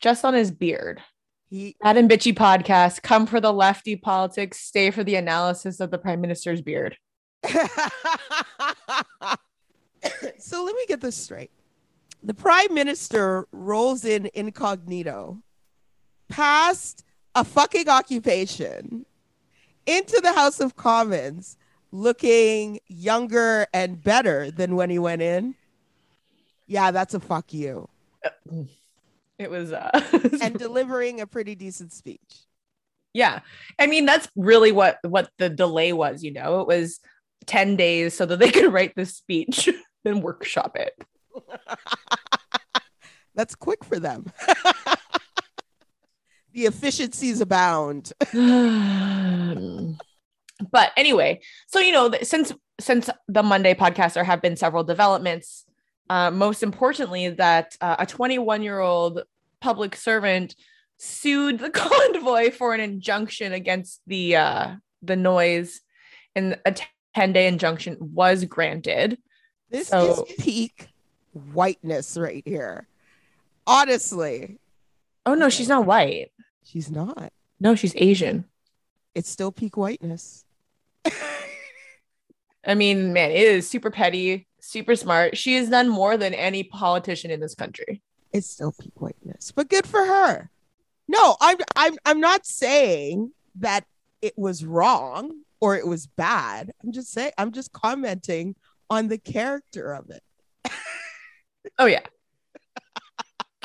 just 0.00 0.24
on 0.24 0.34
his 0.34 0.50
beard. 0.50 1.00
He 1.48 1.76
and 1.82 2.10
Bitchy 2.10 2.34
podcast. 2.34 3.02
Come 3.02 3.26
for 3.26 3.40
the 3.40 3.52
lefty 3.52 3.94
politics, 3.96 4.58
stay 4.58 4.90
for 4.90 5.04
the 5.04 5.14
analysis 5.14 5.80
of 5.80 5.90
the 5.90 5.98
prime 5.98 6.20
minister's 6.20 6.60
beard. 6.60 6.96
so 10.38 10.64
let 10.64 10.74
me 10.74 10.84
get 10.88 11.00
this 11.00 11.16
straight. 11.16 11.50
The 12.22 12.34
prime 12.34 12.74
minister 12.74 13.46
rolls 13.52 14.04
in 14.04 14.28
incognito 14.34 15.40
past 16.28 17.04
a 17.36 17.44
fucking 17.44 17.88
occupation 17.88 19.06
into 19.86 20.20
the 20.20 20.32
House 20.32 20.58
of 20.58 20.74
Commons 20.74 21.56
looking 21.92 22.80
younger 22.88 23.66
and 23.72 24.02
better 24.02 24.50
than 24.50 24.74
when 24.74 24.90
he 24.90 24.98
went 24.98 25.22
in. 25.22 25.54
Yeah, 26.66 26.90
that's 26.90 27.14
a 27.14 27.20
fuck 27.20 27.52
you. 27.54 27.88
It 29.38 29.50
was, 29.50 29.72
uh, 29.72 29.90
And 30.42 30.58
delivering 30.58 31.20
a 31.20 31.26
pretty 31.26 31.54
decent 31.54 31.92
speech. 31.92 32.44
yeah. 33.14 33.40
I 33.78 33.86
mean, 33.86 34.06
that's 34.06 34.28
really 34.34 34.72
what 34.72 34.98
what 35.02 35.30
the 35.38 35.48
delay 35.50 35.92
was. 35.92 36.22
You 36.24 36.32
know, 36.32 36.60
it 36.60 36.66
was 36.66 37.00
ten 37.46 37.76
days 37.76 38.14
so 38.14 38.26
that 38.26 38.38
they 38.38 38.50
could 38.56 38.72
write 38.72 38.94
this 38.96 39.14
speech 39.14 39.68
and 40.04 40.22
workshop 40.22 40.76
it. 40.76 40.94
That's 43.34 43.54
quick 43.54 43.84
for 43.84 44.00
them. 44.00 44.24
the 46.54 46.64
efficiencies 46.64 47.42
abound. 47.42 48.12
but 50.70 50.92
anyway, 50.96 51.40
so 51.66 51.78
you 51.80 51.92
know, 51.92 52.10
since 52.22 52.52
since 52.80 53.10
the 53.28 53.42
Monday 53.42 53.74
podcast, 53.74 54.14
there 54.14 54.24
have 54.24 54.40
been 54.40 54.56
several 54.56 54.82
developments. 54.84 55.65
Uh, 56.08 56.30
most 56.30 56.62
importantly, 56.62 57.28
that 57.30 57.76
uh, 57.80 57.96
a 57.98 58.06
21 58.06 58.62
year 58.62 58.78
old 58.80 59.22
public 59.60 59.96
servant 59.96 60.54
sued 60.98 61.58
the 61.58 61.70
convoy 61.84 62.50
for 62.50 62.74
an 62.74 62.80
injunction 62.80 63.52
against 63.52 64.00
the 64.06 64.36
uh, 64.36 64.74
the 65.02 65.16
noise, 65.16 65.80
and 66.34 66.58
a 66.64 66.74
10 67.14 67.32
day 67.32 67.46
injunction 67.48 67.96
was 68.00 68.44
granted. 68.44 69.18
This 69.70 69.88
So- 69.88 70.24
is 70.28 70.34
peak 70.38 70.88
whiteness 71.52 72.16
right 72.16 72.42
here. 72.46 72.86
Honestly, 73.66 74.58
Oh 75.26 75.34
no, 75.34 75.48
she's 75.48 75.68
not 75.68 75.86
white. 75.86 76.30
she's 76.64 76.88
not. 76.90 77.32
No, 77.58 77.74
she's 77.74 77.94
Asian. 77.96 78.44
It's 79.14 79.28
still 79.28 79.50
peak 79.50 79.76
whiteness. 79.76 80.44
I 82.64 82.74
mean, 82.74 83.12
man, 83.12 83.30
it 83.30 83.38
is 83.40 83.68
super 83.68 83.90
petty, 83.90 84.45
super 84.66 84.96
smart. 84.96 85.36
She 85.36 85.54
has 85.56 85.68
done 85.70 85.88
more 85.88 86.16
than 86.16 86.34
any 86.34 86.62
politician 86.64 87.30
in 87.30 87.40
this 87.40 87.54
country. 87.54 88.02
it's 88.32 88.50
still 88.50 88.72
peak 88.72 88.92
whiteness, 89.00 89.52
but 89.52 89.68
good 89.68 89.86
for 89.86 90.04
her. 90.04 90.50
No, 91.08 91.36
I'm 91.40 91.58
I'm 91.76 91.94
I'm 92.04 92.20
not 92.20 92.44
saying 92.46 93.32
that 93.60 93.84
it 94.20 94.34
was 94.36 94.64
wrong 94.64 95.32
or 95.60 95.76
it 95.76 95.86
was 95.86 96.06
bad. 96.06 96.72
I'm 96.82 96.92
just 96.92 97.12
saying 97.12 97.32
I'm 97.38 97.52
just 97.52 97.72
commenting 97.72 98.56
on 98.90 99.08
the 99.08 99.18
character 99.18 99.92
of 99.94 100.10
it. 100.10 100.22
Oh 101.78 101.86
yeah, 101.86 102.02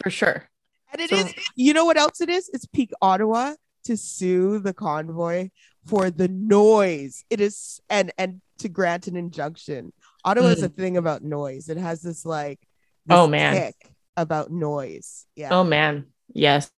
for 0.04 0.10
sure. 0.10 0.50
And 0.92 1.00
it 1.02 1.10
So- 1.12 1.16
is. 1.18 1.34
you 1.56 1.74
know 1.74 1.86
what 1.86 1.98
else 1.98 2.20
it 2.22 2.30
is? 2.30 2.50
It's 2.54 2.66
peak 2.66 2.92
Ottawa 3.02 3.54
to 3.86 3.96
sue 3.96 4.60
the 4.60 4.74
convoy 4.74 5.50
for 5.86 6.10
the 6.12 6.28
noise. 6.28 7.24
It 7.30 7.40
is 7.42 7.80
and 7.90 8.12
and 8.18 8.42
to 8.60 8.70
grant 8.70 9.08
an 9.08 9.16
injunction. 9.16 9.94
Ottawa 10.24 10.48
is 10.48 10.64
a 10.64 10.70
thing 10.70 10.98
about 10.98 11.24
noise. 11.24 11.70
It 11.70 11.78
has 11.78 12.02
this 12.02 12.26
like 12.26 12.60
this 13.06 13.16
Mm. 13.16 13.20
Oh, 13.20 13.28
man. 13.28 13.72
about 14.18 14.52
noise. 14.52 15.26
Yeah. 15.36 15.50
Oh 15.52 15.64
man, 15.64 16.08
yes. 16.34 16.72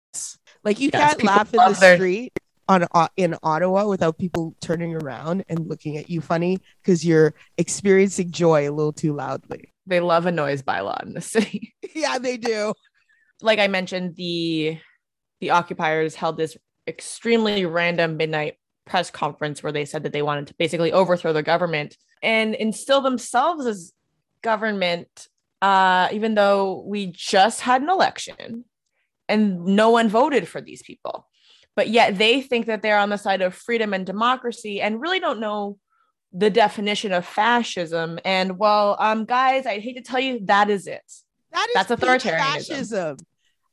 like 0.63 0.79
you 0.79 0.89
yes, 0.93 1.01
can't 1.01 1.19
people 1.19 1.35
laugh 1.35 1.53
in 1.53 1.73
the 1.73 1.79
their- 1.79 1.95
street 1.97 2.33
on 2.69 2.87
uh, 2.93 3.07
in 3.17 3.35
Ottawa 3.43 3.85
without 3.87 4.17
people 4.17 4.55
turning 4.61 4.95
around 4.95 5.43
and 5.49 5.67
looking 5.67 5.97
at 5.97 6.09
you 6.09 6.21
funny 6.21 6.59
because 6.81 7.03
you're 7.05 7.33
experiencing 7.57 8.31
joy 8.31 8.69
a 8.69 8.71
little 8.71 8.93
too 8.93 9.13
loudly. 9.13 9.73
They 9.85 9.99
love 9.99 10.25
a 10.27 10.31
noise 10.31 10.61
bylaw 10.61 11.03
in 11.03 11.13
the 11.13 11.19
city. 11.21 11.73
yeah, 11.95 12.19
they 12.19 12.37
do. 12.37 12.73
like 13.41 13.59
I 13.59 13.67
mentioned, 13.67 14.15
the 14.15 14.77
the 15.41 15.49
occupiers 15.49 16.15
held 16.15 16.37
this 16.37 16.55
extremely 16.87 17.65
random 17.65 18.15
midnight 18.15 18.55
press 18.85 19.11
conference 19.11 19.61
where 19.63 19.71
they 19.73 19.83
said 19.85 20.03
that 20.03 20.13
they 20.13 20.21
wanted 20.21 20.47
to 20.47 20.53
basically 20.57 20.93
overthrow 20.93 21.33
the 21.33 21.43
government 21.43 21.97
and 22.23 22.55
instill 22.55 23.01
themselves 23.01 23.65
as 23.65 23.93
government, 24.41 25.27
uh, 25.61 26.07
even 26.11 26.33
though 26.33 26.83
we 26.87 27.07
just 27.07 27.61
had 27.61 27.81
an 27.81 27.89
election 27.89 28.65
and 29.29 29.65
no 29.65 29.89
one 29.89 30.09
voted 30.09 30.47
for 30.47 30.61
these 30.61 30.81
people. 30.81 31.27
But 31.75 31.89
yet 31.89 32.17
they 32.17 32.41
think 32.41 32.67
that 32.67 32.81
they're 32.81 32.99
on 32.99 33.09
the 33.09 33.17
side 33.17 33.41
of 33.41 33.53
freedom 33.53 33.93
and 33.93 34.05
democracy 34.05 34.81
and 34.81 35.01
really 35.01 35.19
don't 35.19 35.39
know 35.39 35.77
the 36.31 36.49
definition 36.49 37.11
of 37.11 37.25
fascism. 37.25 38.19
And 38.25 38.57
well, 38.57 38.95
um, 38.99 39.25
guys, 39.25 39.65
I 39.65 39.79
hate 39.79 39.95
to 39.97 40.01
tell 40.01 40.19
you, 40.19 40.39
that 40.45 40.69
is 40.69 40.87
it. 40.87 41.03
That 41.51 41.67
is 41.69 41.87
That's 41.87 42.01
authoritarianism. 42.01 42.37
fascism. 42.37 43.17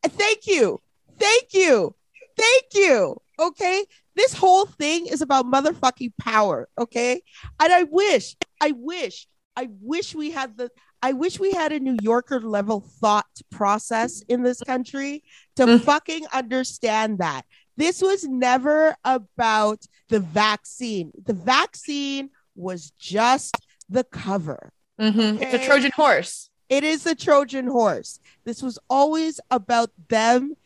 Thank 0.02 0.46
you. 0.46 0.80
Thank 1.18 1.52
you. 1.52 1.94
Thank 2.36 2.64
you. 2.74 3.16
Okay. 3.38 3.84
This 4.20 4.34
whole 4.34 4.66
thing 4.66 5.06
is 5.06 5.22
about 5.22 5.46
motherfucking 5.46 6.12
power. 6.20 6.68
Okay. 6.78 7.22
And 7.58 7.72
I 7.72 7.84
wish, 7.84 8.36
I 8.60 8.72
wish, 8.72 9.26
I 9.56 9.68
wish 9.80 10.14
we 10.14 10.30
had 10.30 10.58
the, 10.58 10.70
I 11.02 11.12
wish 11.14 11.40
we 11.40 11.52
had 11.52 11.72
a 11.72 11.80
New 11.80 11.96
Yorker 12.02 12.38
level 12.40 12.80
thought 13.00 13.34
process 13.50 14.20
in 14.28 14.42
this 14.42 14.60
country 14.60 15.24
to 15.56 15.64
Mm. 15.64 15.80
fucking 15.82 16.26
understand 16.34 17.18
that. 17.18 17.42
This 17.78 18.02
was 18.02 18.24
never 18.24 18.94
about 19.04 19.80
the 20.08 20.20
vaccine. 20.20 21.12
The 21.24 21.32
vaccine 21.32 22.28
was 22.54 22.90
just 22.98 23.54
the 23.88 24.04
cover. 24.04 24.70
Mhm. 25.00 25.40
It's 25.40 25.54
a 25.54 25.66
Trojan 25.66 25.92
horse. 25.96 26.50
It 26.68 26.84
is 26.84 27.06
a 27.06 27.14
Trojan 27.14 27.68
horse. 27.68 28.20
This 28.44 28.62
was 28.62 28.78
always 28.90 29.40
about 29.50 29.90
them 30.08 30.56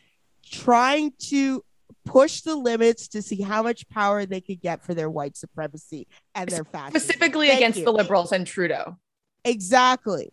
trying 0.43 1.13
to 1.31 1.63
push 2.05 2.41
the 2.41 2.55
limits 2.55 3.07
to 3.09 3.21
see 3.21 3.41
how 3.41 3.63
much 3.63 3.89
power 3.89 4.25
they 4.25 4.39
could 4.39 4.61
get 4.61 4.83
for 4.83 4.93
their 4.93 5.09
white 5.09 5.35
supremacy 5.35 6.07
and 6.33 6.47
their 6.49 6.63
fascism. 6.63 7.01
specifically 7.01 7.47
Thank 7.47 7.59
against 7.59 7.79
you. 7.79 7.85
the 7.85 7.91
liberals 7.91 8.31
and 8.31 8.45
Trudeau. 8.47 8.97
Exactly. 9.43 10.31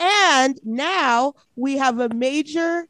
And 0.00 0.58
now 0.64 1.34
we 1.56 1.78
have 1.78 2.00
a 2.00 2.08
major 2.08 2.88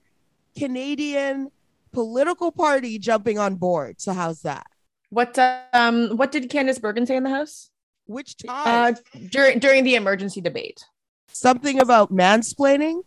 Canadian 0.58 1.50
political 1.92 2.50
party 2.50 2.98
jumping 2.98 3.38
on 3.38 3.54
board. 3.56 4.00
So 4.00 4.12
how's 4.12 4.42
that? 4.42 4.66
What 5.10 5.38
um 5.72 6.16
what 6.16 6.32
did 6.32 6.50
Candice 6.50 6.80
Bergen 6.80 7.06
say 7.06 7.16
in 7.16 7.22
the 7.22 7.30
House? 7.30 7.70
Which 8.06 8.36
time? 8.36 8.94
Uh 8.94 9.18
during 9.30 9.58
during 9.58 9.84
the 9.84 9.94
emergency 9.94 10.40
debate. 10.40 10.84
Something 11.28 11.80
about 11.80 12.12
mansplaining? 12.12 13.02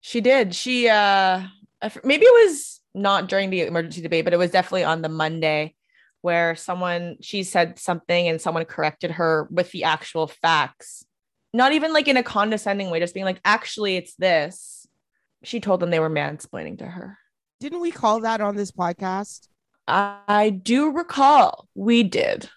She 0.00 0.20
did. 0.20 0.54
She 0.54 0.88
uh 0.88 1.42
maybe 2.04 2.24
it 2.26 2.48
was 2.48 2.77
not 2.98 3.28
during 3.28 3.50
the 3.50 3.62
emergency 3.62 4.02
debate, 4.02 4.24
but 4.24 4.34
it 4.34 4.38
was 4.38 4.50
definitely 4.50 4.84
on 4.84 5.02
the 5.02 5.08
Monday 5.08 5.74
where 6.20 6.56
someone 6.56 7.16
she 7.20 7.44
said 7.44 7.78
something 7.78 8.28
and 8.28 8.40
someone 8.40 8.64
corrected 8.64 9.12
her 9.12 9.48
with 9.50 9.70
the 9.70 9.84
actual 9.84 10.26
facts. 10.26 11.04
Not 11.54 11.72
even 11.72 11.92
like 11.92 12.08
in 12.08 12.16
a 12.16 12.22
condescending 12.22 12.90
way, 12.90 13.00
just 13.00 13.14
being 13.14 13.24
like, 13.24 13.40
actually, 13.44 13.96
it's 13.96 14.14
this. 14.16 14.86
She 15.44 15.60
told 15.60 15.80
them 15.80 15.90
they 15.90 16.00
were 16.00 16.10
mansplaining 16.10 16.78
to 16.78 16.86
her. 16.86 17.16
Didn't 17.60 17.80
we 17.80 17.90
call 17.90 18.20
that 18.20 18.40
on 18.40 18.56
this 18.56 18.72
podcast? 18.72 19.48
I 19.86 20.50
do 20.62 20.90
recall 20.92 21.68
we 21.74 22.02
did. 22.02 22.50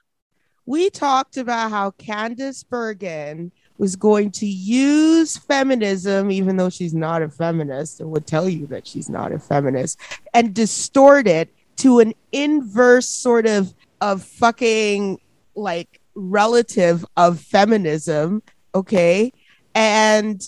We 0.66 0.90
talked 0.90 1.38
about 1.38 1.72
how 1.72 1.92
Candice 1.92 2.68
Bergen 2.68 3.52
was 3.78 3.96
going 3.96 4.32
to 4.32 4.46
use 4.46 5.38
feminism, 5.38 6.32
even 6.32 6.56
though 6.56 6.70
she's 6.70 6.94
not 6.94 7.22
a 7.22 7.30
feminist 7.30 8.00
and 8.00 8.12
would 8.12 8.28
tell 8.28 8.48
you 8.48 8.68
that 8.68 8.86
she's 8.86 9.10
not 9.10 9.32
a 9.32 9.40
feminist, 9.40 10.00
and 10.34 10.54
distort 10.54 11.28
it 11.28 11.50
to 11.78 12.00
an 12.00 12.14
inverse 12.32 13.08
sort 13.08 13.48
of 13.48 13.74
of 14.02 14.24
fucking 14.24 15.20
like 15.56 16.00
relative 16.16 17.06
of 17.18 17.40
feminism. 17.40 18.42
Okay. 18.76 19.32
And 19.74 20.42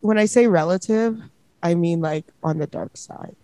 when 0.00 0.18
I 0.18 0.26
say 0.26 0.46
relative, 0.46 1.20
I 1.62 1.74
mean 1.74 2.00
like 2.00 2.26
on 2.42 2.58
the 2.58 2.66
dark 2.66 2.96
side. 2.96 3.36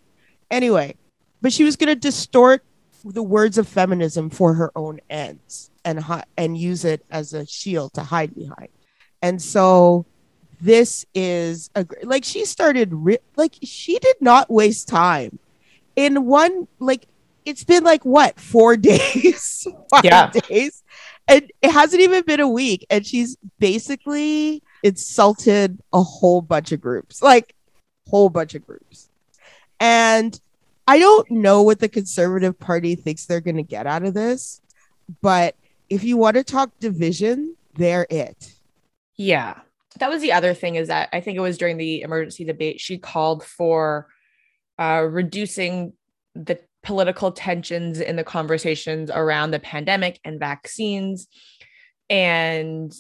Anyway, 0.51 0.97
but 1.41 1.53
she 1.53 1.65
was 1.65 1.77
going 1.77 1.89
to 1.89 1.95
distort 1.95 2.63
the 3.05 3.23
words 3.23 3.57
of 3.57 3.67
feminism 3.67 4.29
for 4.29 4.55
her 4.55 4.71
own 4.77 5.01
ends 5.09 5.71
and 5.85 6.05
and 6.37 6.59
use 6.59 6.85
it 6.85 7.05
as 7.11 7.33
a 7.33 7.47
shield 7.47 7.95
to 7.95 8.03
hide 8.03 8.35
behind. 8.35 8.69
And 9.23 9.41
so 9.41 10.07
this 10.61 11.07
is 11.15 11.71
a 11.75 11.87
like 12.03 12.25
she 12.25 12.45
started 12.45 12.93
re- 12.93 13.19
like 13.37 13.55
she 13.63 13.99
did 13.99 14.17
not 14.21 14.51
waste 14.51 14.89
time 14.89 15.39
in 15.97 16.27
one 16.27 16.69
like 16.79 17.07
it's 17.47 17.65
been 17.65 17.85
like 17.85 18.05
what 18.05 18.39
four 18.39 18.77
days? 18.93 19.67
Five 19.91 20.05
yeah. 20.05 20.31
days? 20.31 20.83
And 21.29 21.51
it 21.63 21.71
hasn't 21.71 22.03
even 22.03 22.25
been 22.25 22.41
a 22.41 22.49
week. 22.49 22.85
And 22.91 23.07
she's 23.07 23.37
basically 23.59 24.63
insulted 24.83 25.79
a 25.93 26.03
whole 26.03 26.43
bunch 26.43 26.73
of 26.73 26.81
groups 26.81 27.23
like 27.23 27.55
whole 28.09 28.29
bunch 28.29 28.55
of 28.55 28.67
groups. 28.67 29.09
And 29.79 30.39
i 30.91 30.99
don't 30.99 31.31
know 31.31 31.63
what 31.63 31.79
the 31.79 31.89
conservative 31.89 32.59
party 32.59 32.97
thinks 32.97 33.25
they're 33.25 33.41
going 33.41 33.57
to 33.57 33.63
get 33.63 33.87
out 33.87 34.03
of 34.03 34.13
this 34.13 34.61
but 35.23 35.55
if 35.89 36.03
you 36.03 36.17
want 36.17 36.35
to 36.35 36.43
talk 36.43 36.71
division 36.81 37.55
they're 37.75 38.07
it 38.11 38.55
yeah. 39.21 39.61
That 39.99 40.09
was 40.09 40.23
the 40.23 40.33
other 40.33 40.55
thing 40.55 40.77
is 40.77 40.89
that 40.89 41.11
I 41.13 41.21
think 41.21 41.37
it 41.37 41.43
was 41.43 41.59
during 41.59 41.77
the 41.77 42.01
emergency 42.01 42.45
debate, 42.45 42.81
she 42.81 42.97
called 42.97 43.45
for 43.45 44.09
uh, 44.79 45.07
reducing 45.11 45.93
the 46.35 46.59
political 46.83 47.31
tensions 47.31 48.01
in 48.01 48.17
the 48.17 48.25
conversations 48.25 49.11
around 49.11 49.51
the 49.51 49.59
pandemic 49.59 50.19
and 50.25 50.41
vaccines. 50.41 51.29
And 52.09 52.95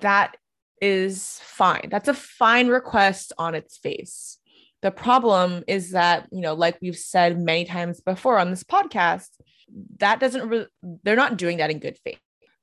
that 0.00 0.36
is 0.82 1.38
fine. 1.40 1.86
That's 1.88 2.08
a 2.08 2.14
fine 2.14 2.66
request 2.66 3.32
on 3.38 3.54
its 3.54 3.78
face. 3.78 4.38
The 4.82 4.90
problem 4.90 5.62
is 5.68 5.92
that, 5.92 6.26
you 6.32 6.40
know, 6.40 6.54
like 6.54 6.78
we've 6.82 6.96
said 6.96 7.38
many 7.38 7.64
times 7.64 8.00
before 8.00 8.38
on 8.38 8.50
this 8.50 8.64
podcast, 8.64 9.28
that 9.98 10.18
doesn't, 10.18 10.48
re- 10.48 10.66
they're 11.04 11.14
not 11.14 11.36
doing 11.36 11.58
that 11.58 11.70
in 11.70 11.78
good 11.78 11.98
faith 12.02 12.18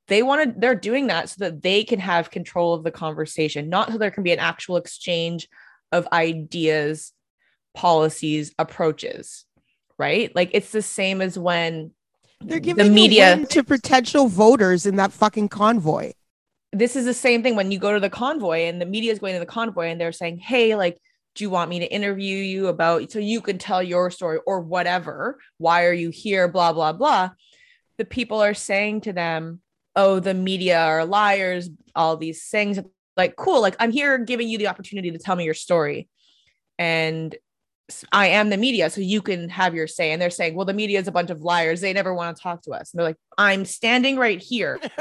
they 0.08 0.24
want 0.24 0.54
to 0.54 0.60
they're 0.60 0.76
doing 0.76 1.08
that 1.08 1.30
so 1.30 1.36
that 1.40 1.62
they 1.62 1.84
can 1.84 2.00
have 2.00 2.32
control 2.32 2.74
of 2.74 2.84
the 2.84 2.92
conversation 2.92 3.70
not 3.70 3.92
so 3.92 3.98
there 3.98 4.12
can 4.12 4.24
be 4.24 4.32
an 4.34 4.40
actual 4.40 4.78
exchange 4.78 5.48
of 5.92 6.08
ideas 6.12 7.14
policies 7.74 8.54
approaches 8.58 9.46
right? 9.98 10.34
Like 10.36 10.52
it's 10.54 10.72
the 10.72 10.82
same 10.82 11.22
as 11.22 11.38
when 11.38 11.92
they're 12.42 12.60
giving 12.60 12.86
the 12.86 12.92
media 12.92 13.46
to 13.46 13.64
potential 13.64 14.28
voters 14.28 14.86
in 14.86 14.98
that 14.98 15.12
fucking 15.12 15.50
convoy. 15.50 16.14
This 16.72 16.96
is 16.96 17.06
the 17.06 17.14
same 17.14 17.44
thing 17.44 17.56
when 17.56 17.72
you 17.72 17.80
go 17.80 17.94
to 17.94 18.00
the 18.00 18.10
convoy 18.10 18.66
and 18.66 18.80
the 18.80 18.86
media 18.86 19.12
is 19.12 19.20
going 19.20 19.34
to 19.34 19.40
the 19.40 19.46
convoy 19.46 19.88
and 19.88 20.00
they're 20.00 20.12
saying 20.12 20.38
hey 20.38 20.76
like 20.76 21.00
do 21.34 21.44
you 21.44 21.50
want 21.50 21.70
me 21.70 21.80
to 21.80 21.86
interview 21.86 22.38
you 22.38 22.68
about 22.68 23.12
so 23.12 23.20
you 23.20 23.42
can 23.42 23.58
tell 23.58 23.82
your 23.82 24.10
story 24.10 24.40
or 24.48 24.60
whatever. 24.60 25.40
Why 25.60 25.86
are 25.86 25.94
you 25.94 26.10
here? 26.10 26.48
Blah 26.48 26.74
blah 26.74 26.94
blah. 26.94 27.32
The 27.98 28.06
people 28.06 28.42
are 28.42 28.54
saying 28.54 29.02
to 29.02 29.14
them 29.14 29.62
oh, 29.98 30.20
the 30.20 30.34
media 30.34 30.80
are 30.80 31.04
liars, 31.04 31.70
all 31.96 32.16
these 32.16 32.48
things. 32.48 32.80
Like, 33.18 33.36
cool, 33.36 33.60
like 33.62 33.76
I'm 33.80 33.92
here 33.92 34.18
giving 34.20 34.48
you 34.48 34.58
the 34.60 34.68
opportunity 34.68 35.12
to 35.12 35.18
tell 35.18 35.36
me 35.36 35.44
your 35.44 35.56
story. 35.56 36.08
And 36.78 37.36
I 38.12 38.28
am 38.28 38.50
the 38.50 38.58
media, 38.58 38.90
so 38.90 39.02
you 39.02 39.22
can 39.22 39.50
have 39.50 39.74
your 39.74 39.88
say. 39.88 40.12
And 40.12 40.22
they're 40.22 40.30
saying, 40.30 40.56
well, 40.56 40.66
the 40.66 40.74
media 40.74 41.00
is 41.00 41.08
a 41.08 41.12
bunch 41.12 41.32
of 41.32 41.42
liars. 41.42 41.82
They 41.82 41.94
never 41.94 42.14
want 42.14 42.38
to 42.38 42.44
talk 42.44 42.62
to 42.64 42.72
us. 42.72 42.94
And 42.94 43.00
they're 43.00 43.08
like, 43.08 43.18
I'm 43.38 43.66
standing 43.66 44.18
right 44.18 44.40
here. 44.42 44.80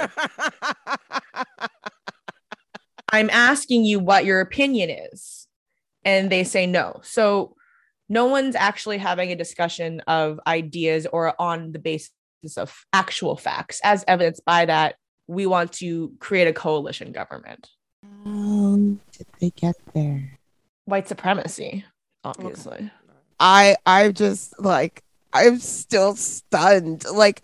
I'm 3.13 3.29
asking 3.31 3.85
you 3.85 4.01
what 4.01 4.25
your 4.25 4.41
opinion 4.41 4.91
is. 5.13 5.47
And 6.05 6.31
they 6.31 6.45
say 6.45 6.67
no. 6.67 7.01
So 7.03 7.55
no 8.09 8.27
one's 8.27 8.55
actually 8.55 8.99
having 8.99 9.31
a 9.31 9.37
discussion 9.37 10.01
of 10.07 10.41
ideas 10.47 11.07
or 11.13 11.35
on 11.41 11.73
the 11.73 11.79
basis 11.79 12.13
of 12.57 12.85
actual 12.93 13.37
facts, 13.37 13.81
as 13.83 14.05
evidenced 14.07 14.45
by 14.45 14.67
that 14.67 14.97
we 15.27 15.47
want 15.47 15.73
to 15.73 16.13
create 16.21 16.47
a 16.47 16.53
coalition 16.53 17.13
government. 17.13 17.69
How 18.25 18.77
did 18.77 19.27
they 19.41 19.51
get 19.51 19.75
there? 19.95 20.39
White 20.85 21.09
supremacy, 21.09 21.85
obviously. 22.25 22.91
I 23.39 23.77
i'm 23.85 24.15
just 24.15 24.59
like 24.61 25.03
I'm 25.33 25.59
still 25.59 26.17
stunned. 26.17 27.05
Like 27.13 27.43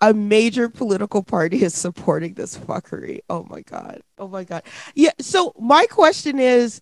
a 0.00 0.14
major 0.14 0.68
political 0.68 1.22
party 1.22 1.62
is 1.62 1.74
supporting 1.74 2.34
this 2.34 2.56
fuckery. 2.56 3.20
Oh 3.28 3.46
my 3.50 3.60
god. 3.62 4.00
Oh 4.18 4.28
my 4.28 4.44
god. 4.44 4.62
Yeah. 4.94 5.10
So 5.20 5.52
my 5.58 5.86
question 5.86 6.38
is, 6.38 6.80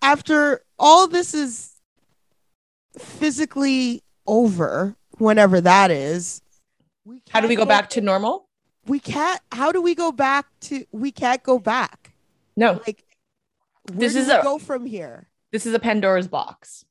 after 0.00 0.62
all 0.78 1.06
this 1.06 1.34
is 1.34 1.74
physically 2.98 4.02
over, 4.26 4.96
whenever 5.22 5.60
that 5.60 5.90
is, 5.90 6.42
how 7.30 7.40
do 7.40 7.48
we 7.48 7.56
go 7.56 7.64
back 7.64 7.90
to 7.90 8.00
normal? 8.00 8.48
We 8.86 9.00
can't. 9.00 9.40
How 9.50 9.72
do 9.72 9.80
we 9.80 9.94
go 9.94 10.12
back 10.12 10.46
to? 10.62 10.84
We 10.92 11.12
can't 11.12 11.42
go 11.42 11.58
back. 11.58 12.12
No. 12.56 12.80
Like 12.86 13.04
this 13.86 14.14
is 14.14 14.28
a 14.28 14.40
go 14.42 14.58
from 14.58 14.86
here. 14.86 15.28
This 15.52 15.66
is 15.66 15.74
a 15.74 15.78
Pandora's 15.78 16.28
box. 16.28 16.84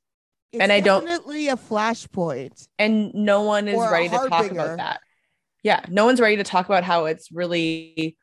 It's 0.51 0.61
and 0.61 0.71
I 0.71 0.81
don't 0.81 1.05
definitely 1.05 1.47
a 1.47 1.55
flashpoint. 1.55 2.67
And 2.77 3.13
no 3.13 3.43
one 3.43 3.67
is 3.67 3.79
ready 3.79 4.09
to 4.09 4.27
talk 4.27 4.51
about 4.51 4.77
that. 4.77 4.99
Yeah, 5.63 5.85
no 5.89 6.05
one's 6.05 6.19
ready 6.19 6.37
to 6.37 6.43
talk 6.43 6.65
about 6.65 6.83
how 6.83 7.05
it's 7.05 7.31
really 7.31 8.17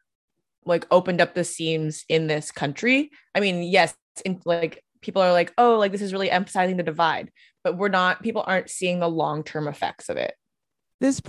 like 0.64 0.86
opened 0.90 1.20
up 1.20 1.34
the 1.34 1.44
seams 1.44 2.04
in 2.08 2.26
this 2.26 2.50
country. 2.50 3.10
I 3.34 3.40
mean, 3.40 3.62
yes, 3.62 3.94
in, 4.24 4.40
like 4.44 4.84
people 5.00 5.22
are 5.22 5.32
like, 5.32 5.52
oh, 5.58 5.78
like 5.78 5.92
this 5.92 6.02
is 6.02 6.12
really 6.12 6.30
emphasizing 6.30 6.76
the 6.76 6.82
divide, 6.82 7.30
but 7.64 7.76
we're 7.76 7.88
not. 7.88 8.22
People 8.22 8.44
aren't 8.46 8.70
seeing 8.70 9.00
the 9.00 9.08
long 9.08 9.42
term 9.42 9.68
effects 9.68 10.08
of 10.08 10.16
it. 10.16 10.34
This 11.00 11.20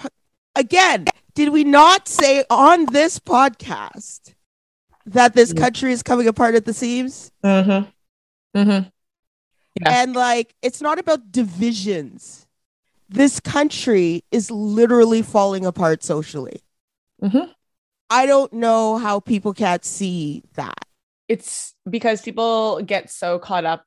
again, 0.55 1.05
did 1.35 1.49
we 1.49 1.63
not 1.63 2.07
say 2.07 2.43
on 2.49 2.85
this 2.87 3.19
podcast 3.19 4.33
that 5.05 5.33
this 5.33 5.51
mm-hmm. 5.51 5.63
country 5.63 5.91
is 5.91 6.03
coming 6.03 6.27
apart 6.27 6.55
at 6.55 6.65
the 6.65 6.73
seams? 6.73 7.31
Mm-hmm. 7.43 8.59
Mm-hmm. 8.59 8.89
Yeah. 9.81 10.01
And 10.01 10.15
like, 10.15 10.55
it's 10.61 10.81
not 10.81 10.99
about 10.99 11.31
divisions. 11.31 12.47
This 13.07 13.39
country 13.39 14.23
is 14.31 14.51
literally 14.51 15.21
falling 15.21 15.65
apart 15.65 16.03
socially. 16.03 16.61
Mm-hmm. 17.23 17.51
I 18.09 18.25
don't 18.25 18.51
know 18.53 18.97
how 18.97 19.19
people 19.19 19.53
can't 19.53 19.85
see 19.85 20.43
that. 20.55 20.85
It's 21.29 21.73
because 21.89 22.21
people 22.21 22.81
get 22.81 23.09
so 23.09 23.39
caught 23.39 23.63
up 23.63 23.85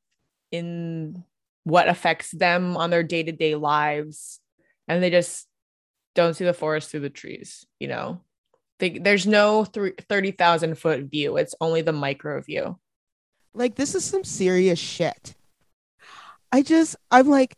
in 0.51 1.25
what 1.65 1.89
affects 1.89 2.31
them 2.31 2.77
on 2.77 2.91
their 2.91 3.03
day 3.03 3.23
to 3.23 3.33
day 3.33 3.55
lives 3.55 4.41
and 4.89 5.03
they 5.03 5.11
just 5.11 5.47
don't 6.15 6.35
see 6.35 6.45
the 6.45 6.55
forest 6.55 6.91
through 6.91 7.01
the 7.01 7.11
trees, 7.11 7.67
you 7.79 7.89
know? 7.89 8.21
They, 8.79 8.99
there's 8.99 9.27
no 9.27 9.65
30,000 9.65 10.77
foot 10.77 11.05
view. 11.05 11.37
It's 11.37 11.55
only 11.61 11.83
the 11.83 11.93
micro 11.93 12.41
view. 12.41 12.79
Like, 13.55 13.77
this 13.77 13.95
is 13.95 14.05
some 14.05 14.25
serious 14.25 14.79
shit. 14.79 15.35
I 16.51 16.63
just, 16.63 16.97
I'm 17.11 17.29
like, 17.29 17.55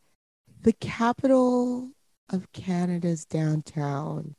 the 0.62 0.74
capital 0.74 1.90
of 2.30 2.50
Canada's 2.52 3.24
downtown 3.24 4.34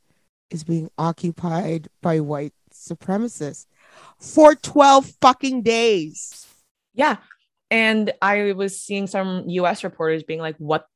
is 0.50 0.64
being 0.64 0.90
occupied 0.98 1.88
by 2.02 2.20
white 2.20 2.54
supremacists 2.74 3.66
for 4.20 4.56
12 4.56 5.12
fucking 5.22 5.62
days. 5.62 6.48
Yeah. 6.94 7.18
And 7.72 8.14
I 8.22 8.54
was 8.54 8.80
seeing 8.80 9.08
some 9.08 9.44
US 9.48 9.84
reporters 9.84 10.24
being 10.24 10.40
like, 10.40 10.56
what 10.58 10.88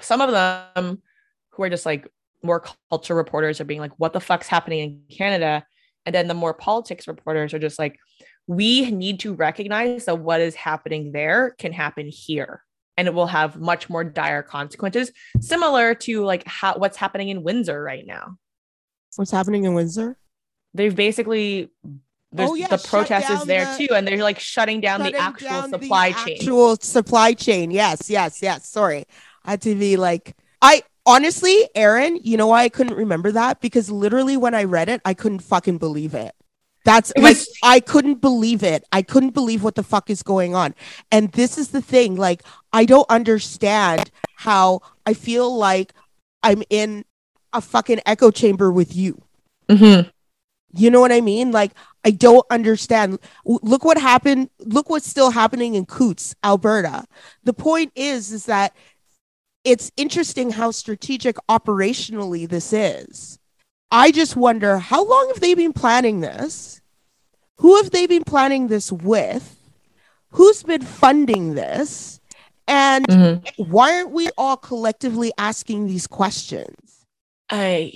some 0.00 0.20
of 0.20 0.30
them 0.30 1.02
who 1.50 1.62
are 1.62 1.70
just 1.70 1.86
like 1.86 2.08
more 2.42 2.64
culture 2.90 3.14
reporters 3.14 3.60
are 3.60 3.64
being 3.64 3.80
like, 3.80 3.92
what 3.98 4.12
the 4.12 4.20
fuck's 4.20 4.48
happening 4.48 4.80
in 4.80 5.16
Canada? 5.16 5.64
And 6.06 6.14
then 6.14 6.28
the 6.28 6.34
more 6.34 6.54
politics 6.54 7.06
reporters 7.06 7.54
are 7.54 7.58
just 7.58 7.78
like, 7.78 7.98
we 8.46 8.90
need 8.90 9.20
to 9.20 9.34
recognize 9.34 10.04
that 10.04 10.18
what 10.18 10.40
is 10.40 10.54
happening 10.54 11.12
there 11.12 11.54
can 11.58 11.72
happen 11.72 12.08
here. 12.08 12.62
and 12.96 13.08
it 13.08 13.14
will 13.14 13.26
have 13.26 13.60
much 13.60 13.90
more 13.90 14.04
dire 14.04 14.42
consequences, 14.42 15.10
similar 15.40 15.94
to 15.94 16.24
like 16.24 16.46
how 16.46 16.76
what's 16.76 16.96
happening 16.96 17.28
in 17.28 17.42
Windsor 17.42 17.82
right 17.82 18.06
now. 18.06 18.36
What's 19.16 19.30
happening 19.30 19.64
in 19.64 19.74
Windsor? 19.74 20.16
They've 20.74 20.94
basically 20.94 21.70
there's 22.34 22.50
Oh, 22.50 22.54
yeah, 22.54 22.66
the 22.66 22.78
protest 22.78 23.30
is 23.30 23.44
there 23.44 23.64
the- 23.64 23.86
too, 23.86 23.94
and 23.94 24.06
they're 24.06 24.22
like 24.22 24.38
shutting 24.40 24.80
down 24.80 25.02
the 25.02 25.16
actual 25.16 25.48
down 25.48 25.70
the 25.70 25.78
supply 25.78 26.12
chain. 26.12 26.36
Actual 26.36 26.76
supply 26.76 27.32
chain. 27.32 27.70
Yes, 27.70 28.10
yes, 28.10 28.42
yes. 28.42 28.68
Sorry. 28.68 29.04
I 29.44 29.52
had 29.52 29.62
to 29.62 29.74
be 29.74 29.96
like, 29.96 30.34
I 30.60 30.82
honestly, 31.06 31.68
Aaron, 31.74 32.18
you 32.22 32.36
know 32.36 32.48
why 32.48 32.64
I 32.64 32.68
couldn't 32.68 32.96
remember 32.96 33.30
that? 33.32 33.60
Because 33.60 33.90
literally 33.90 34.36
when 34.36 34.54
I 34.54 34.64
read 34.64 34.88
it, 34.88 35.00
I 35.04 35.14
couldn't 35.14 35.40
fucking 35.40 35.78
believe 35.78 36.14
it. 36.14 36.34
That's 36.84 37.10
It 37.12 37.22
like, 37.22 37.36
was- 37.36 37.48
I 37.62 37.80
couldn't 37.80 38.20
believe 38.20 38.62
it. 38.62 38.84
I 38.92 39.02
couldn't 39.02 39.30
believe 39.30 39.62
what 39.62 39.74
the 39.74 39.82
fuck 39.82 40.10
is 40.10 40.22
going 40.22 40.54
on. 40.54 40.74
And 41.12 41.30
this 41.32 41.56
is 41.56 41.68
the 41.68 41.80
thing. 41.80 42.16
Like, 42.16 42.42
I 42.72 42.84
don't 42.84 43.08
understand 43.08 44.10
how 44.36 44.80
I 45.06 45.14
feel 45.14 45.54
like 45.56 45.94
I'm 46.42 46.62
in 46.68 47.04
a 47.52 47.60
fucking 47.60 48.00
echo 48.04 48.30
chamber 48.30 48.70
with 48.72 48.94
you. 48.96 49.22
Mhm. 49.68 50.10
You 50.76 50.90
know 50.90 51.00
what 51.00 51.12
I 51.12 51.20
mean? 51.20 51.52
Like, 51.52 51.72
I 52.04 52.10
don't 52.10 52.44
understand. 52.50 53.18
Look 53.44 53.84
what 53.84 53.98
happened. 53.98 54.50
Look 54.58 54.90
what's 54.90 55.08
still 55.08 55.30
happening 55.30 55.74
in 55.74 55.86
Coutts, 55.86 56.34
Alberta. 56.42 57.04
The 57.44 57.52
point 57.52 57.92
is, 57.94 58.32
is 58.32 58.46
that 58.46 58.74
it's 59.64 59.92
interesting 59.96 60.50
how 60.50 60.70
strategic 60.70 61.36
operationally 61.48 62.48
this 62.48 62.72
is. 62.72 63.38
I 63.90 64.10
just 64.10 64.36
wonder 64.36 64.78
how 64.78 65.04
long 65.04 65.28
have 65.28 65.40
they 65.40 65.54
been 65.54 65.72
planning 65.72 66.20
this? 66.20 66.80
Who 67.58 67.76
have 67.76 67.90
they 67.90 68.06
been 68.06 68.24
planning 68.24 68.66
this 68.68 68.90
with? 68.90 69.56
Who's 70.30 70.64
been 70.64 70.82
funding 70.82 71.54
this? 71.54 72.20
And 72.66 73.06
Mhm. 73.08 73.46
why 73.56 73.94
aren't 73.94 74.10
we 74.10 74.30
all 74.36 74.56
collectively 74.56 75.32
asking 75.38 75.86
these 75.86 76.06
questions? 76.08 77.06
I 77.48 77.92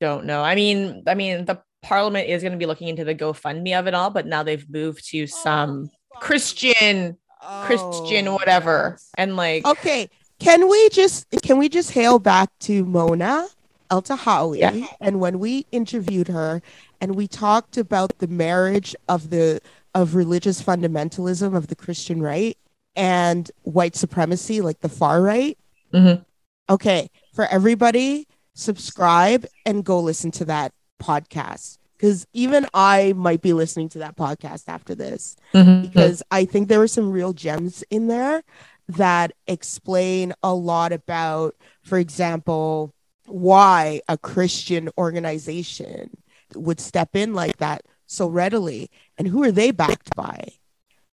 don't 0.00 0.24
know. 0.24 0.42
I 0.42 0.54
mean, 0.54 1.02
I 1.06 1.14
mean, 1.14 1.44
the 1.44 1.62
parliament 1.82 2.28
is 2.28 2.42
going 2.42 2.52
to 2.52 2.58
be 2.58 2.66
looking 2.66 2.88
into 2.88 3.04
the 3.04 3.14
GoFundMe 3.14 3.78
of 3.78 3.86
it 3.86 3.94
all, 3.94 4.10
but 4.10 4.26
now 4.26 4.42
they've 4.42 4.68
moved 4.70 5.08
to 5.10 5.26
some 5.26 5.90
Christian, 6.20 7.16
Christian, 7.64 8.28
Oh, 8.28 8.34
whatever, 8.34 8.92
yes. 8.94 9.10
and 9.18 9.36
like, 9.36 9.66
Okay, 9.66 10.08
can 10.38 10.68
we 10.68 10.88
just 10.90 11.26
can 11.42 11.58
we 11.58 11.68
just 11.68 11.90
hail 11.92 12.18
back 12.18 12.48
to 12.60 12.84
Mona 12.84 13.46
Eltahawy 13.90 14.58
Yeah. 14.60 14.86
and 15.00 15.20
when 15.20 15.38
we 15.38 15.66
interviewed 15.72 16.28
her 16.28 16.62
and 17.00 17.14
we 17.14 17.26
talked 17.28 17.76
about 17.76 18.18
the 18.18 18.26
marriage 18.28 18.94
of 19.08 19.30
the 19.30 19.60
of 19.94 20.14
religious 20.14 20.62
fundamentalism 20.62 21.54
of 21.54 21.66
the 21.66 21.74
Christian 21.76 22.22
right 22.22 22.56
and 22.96 23.50
white 23.62 23.94
supremacy 23.96 24.60
like 24.60 24.80
the 24.80 24.88
far 24.88 25.20
right. 25.20 25.58
Mhm. 25.92 26.24
Okay, 26.70 27.10
for 27.34 27.46
everybody 27.46 28.26
subscribe 28.54 29.46
and 29.66 29.84
go 29.84 29.98
listen 30.00 30.30
to 30.30 30.44
that 30.44 30.72
podcast 31.02 31.78
cuz 31.98 32.26
even 32.32 32.66
I 32.74 33.12
might 33.14 33.42
be 33.42 33.52
listening 33.52 33.88
to 33.90 33.98
that 33.98 34.16
podcast 34.16 34.64
after 34.68 34.94
this 34.94 35.36
Mhm. 35.54 35.82
because 35.82 36.22
I 36.30 36.44
think 36.44 36.68
there 36.68 36.78
were 36.78 36.88
some 36.88 37.10
real 37.12 37.32
gems 37.32 37.82
in 37.90 38.06
there 38.08 38.42
that 38.88 39.32
explain 39.46 40.32
a 40.42 40.54
lot 40.54 40.92
about, 40.92 41.54
for 41.82 41.98
example, 41.98 42.92
why 43.26 44.00
a 44.08 44.18
Christian 44.18 44.88
organization 44.98 46.10
would 46.54 46.80
step 46.80 47.14
in 47.14 47.32
like 47.34 47.56
that 47.58 47.82
so 48.06 48.26
readily 48.26 48.90
and 49.16 49.28
who 49.28 49.42
are 49.44 49.52
they 49.52 49.70
backed 49.70 50.14
by, 50.16 50.48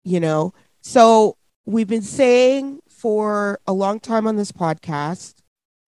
you 0.04 0.20
know? 0.20 0.54
So 0.80 1.36
we've 1.66 1.88
been 1.88 2.00
saying 2.02 2.80
for 2.88 3.58
a 3.66 3.72
long 3.72 3.98
time 4.00 4.26
on 4.26 4.36
this 4.36 4.52
podcast 4.52 5.34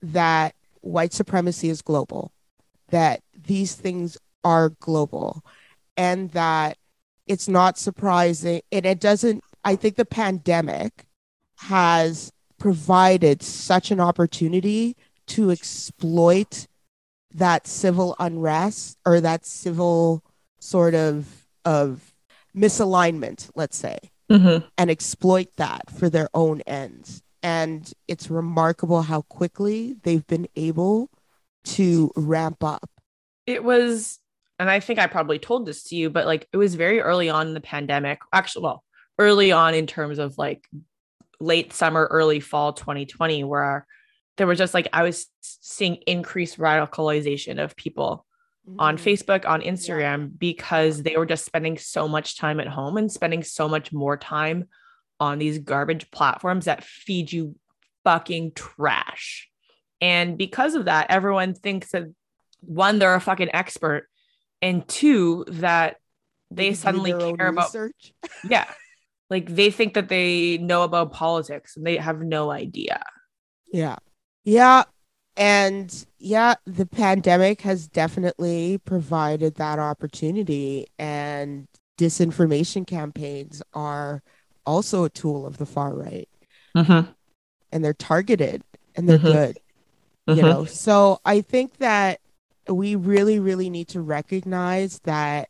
that 0.03 0.55
white 0.81 1.13
supremacy 1.13 1.71
is 1.71 1.81
global, 1.83 2.33
that 2.91 3.23
these 3.49 3.75
things 3.75 4.17
are 4.45 4.71
global, 4.79 5.43
and 5.97 6.31
that 6.31 6.79
it's 7.27 7.49
not 7.49 7.77
surprising 7.77 8.63
and 8.73 8.87
it 8.87 8.99
doesn't 9.01 9.43
i 9.63 9.77
think 9.77 9.97
the 9.97 10.05
pandemic 10.07 11.05
has 11.59 12.33
provided 12.59 13.43
such 13.43 13.91
an 13.91 14.01
opportunity 14.01 14.97
to 15.27 15.51
exploit 15.51 16.67
that 17.35 17.67
civil 17.67 18.17
unrest 18.19 18.97
or 19.05 19.21
that 19.21 19.45
civil 19.45 20.23
sort 20.59 20.95
of 20.95 21.47
of 21.67 22.15
misalignment 22.57 23.51
let's 23.55 23.77
say 23.77 23.99
Mhm. 24.31 24.65
and 24.79 24.91
exploit 24.91 25.49
that 25.57 25.91
for 25.91 26.09
their 26.09 26.29
own 26.33 26.61
ends 26.63 27.23
and 27.43 27.93
it's 28.07 28.31
remarkable 28.31 29.03
how 29.03 29.21
quickly 29.23 29.97
they've 30.03 30.27
been 30.27 30.49
able 30.57 31.11
to 31.65 32.11
ramp 32.17 32.65
up 32.65 32.89
it 33.49 33.65
was 33.65 34.19
and 34.59 34.71
i 34.71 34.79
think 34.79 34.99
i 34.99 35.07
probably 35.07 35.39
told 35.39 35.67
this 35.67 35.83
to 35.85 35.97
you 35.97 36.11
but 36.11 36.27
like 36.27 36.47
it 36.53 36.59
was 36.59 36.75
very 36.75 37.01
early 37.01 37.31
on 37.31 37.49
in 37.49 37.55
the 37.55 37.61
pandemic 37.61 38.21
actually 38.33 38.63
well 38.63 38.85
early 39.19 39.51
on 39.51 39.75
in 39.75 39.87
terms 39.87 40.19
of 40.19 40.37
like 40.37 40.69
late 41.41 41.73
summer 41.73 42.07
early 42.11 42.41
fall 42.41 42.73
2020 42.75 43.45
where 43.45 43.87
there 44.37 44.47
was 44.47 44.59
just 44.59 44.75
like 44.75 44.87
i 44.93 45.03
was 45.03 45.27
seeing 45.41 45.97
increased 46.07 46.59
radicalization 46.59 47.63
of 47.63 47.75
people 47.75 48.27
on 48.79 48.99
Mhm. 48.99 49.03
facebook 49.03 49.49
on 49.49 49.63
instagram 49.63 50.39
because 50.39 51.03
they 51.03 51.17
were 51.17 51.25
just 51.25 51.47
spending 51.47 51.79
so 51.79 52.07
much 52.07 52.37
time 52.37 52.61
at 52.61 52.69
home 52.69 52.99
and 52.99 53.11
spending 53.11 53.43
so 53.43 53.67
much 53.67 53.95
more 53.95 54.19
time 54.19 54.69
on 55.19 55.39
these 55.39 55.59
garbage 55.59 56.11
platforms 56.11 56.67
that 56.67 56.85
feed 56.85 57.33
you 57.33 57.57
fucking 58.05 58.53
trash 58.53 59.49
and 60.03 60.37
because 60.37 60.75
of 60.75 60.85
that 60.85 61.07
everyone 61.09 61.55
thinks 61.55 61.93
that 61.93 62.05
one 62.61 62.99
they're 62.99 63.15
a 63.15 63.21
fucking 63.21 63.51
expert 63.55 64.09
and 64.63 64.87
two 64.89 65.45
that 65.49 65.97
they 66.51 66.71
do 66.71 66.75
suddenly 66.75 67.13
care 67.37 67.49
about 67.49 67.67
research. 67.67 68.13
yeah 68.49 68.71
like 69.31 69.47
they 69.55 69.71
think 69.71 69.95
that 69.95 70.09
they 70.09 70.59
know 70.59 70.83
about 70.83 71.13
politics 71.13 71.77
and 71.77 71.87
they 71.87 71.97
have 71.97 72.21
no 72.21 72.51
idea 72.51 73.03
Yeah. 73.73 73.97
Yeah. 74.45 74.85
And 75.37 76.07
yeah, 76.19 76.55
the 76.65 76.87
pandemic 76.87 77.61
has 77.61 77.87
definitely 77.87 78.79
provided 78.85 79.55
that 79.57 79.79
opportunity. 79.79 80.87
And 80.99 81.69
disinformation 81.99 82.87
campaigns 82.87 83.63
are 83.75 84.23
also 84.67 85.05
a 85.05 85.11
tool 85.11 85.47
of 85.47 85.59
the 85.59 85.67
far 85.67 85.95
right. 85.95 86.29
mm-hmm. 86.77 87.11
And 87.71 87.85
they're 87.85 87.95
targeted 87.95 88.65
and 88.97 89.09
they're 89.09 89.19
Mhm. 89.19 89.23
good. 89.23 89.59
You 90.27 90.43
know, 90.43 90.65
so 90.65 91.21
I 91.25 91.41
think 91.41 91.77
that 91.79 92.21
we 92.69 92.95
really, 92.97 93.39
really 93.39 93.71
need 93.71 93.89
to 93.89 94.01
recognize 94.01 95.01
that 95.01 95.49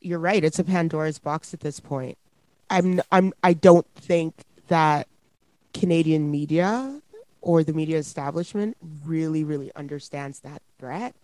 you're 0.00 0.18
right. 0.18 0.44
It's 0.44 0.58
a 0.58 0.64
Pandora's 0.64 1.18
box 1.18 1.54
at 1.54 1.60
this 1.60 1.80
point. 1.80 2.18
I'm, 2.68 3.00
I'm, 3.10 3.32
I 3.42 3.52
don't 3.52 3.86
think 3.96 4.34
that 4.68 5.08
Canadian 5.74 6.30
media 6.30 7.00
or 7.40 7.64
the 7.64 7.72
media 7.72 7.98
establishment 7.98 8.76
really, 9.04 9.44
really 9.44 9.72
understands 9.74 10.40
that 10.40 10.62
threat 10.78 11.14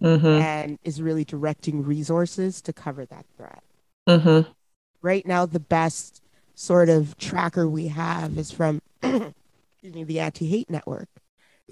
mm-hmm. 0.00 0.26
and 0.26 0.78
is 0.84 1.02
really 1.02 1.24
directing 1.24 1.84
resources 1.84 2.60
to 2.62 2.72
cover 2.72 3.04
that 3.06 3.26
threat. 3.36 3.62
Mm-hmm. 4.08 4.50
Right 5.02 5.26
now, 5.26 5.46
the 5.46 5.60
best 5.60 6.22
sort 6.54 6.88
of 6.88 7.18
tracker 7.18 7.68
we 7.68 7.88
have 7.88 8.38
is 8.38 8.50
from 8.50 8.80
excuse 9.02 9.94
me, 9.94 10.04
the 10.04 10.20
Anti 10.20 10.46
Hate 10.46 10.70
Network, 10.70 11.08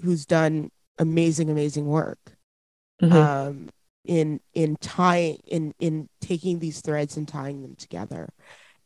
who's 0.03 0.25
done 0.25 0.71
amazing, 0.99 1.49
amazing 1.49 1.87
work 1.87 2.34
Mm-hmm. 3.01 3.13
um, 3.13 3.69
in 4.05 4.39
in 4.53 4.77
tying 4.79 5.39
in 5.47 5.73
in 5.79 6.07
taking 6.21 6.59
these 6.59 6.81
threads 6.81 7.17
and 7.17 7.27
tying 7.27 7.61
them 7.61 7.75
together. 7.75 8.29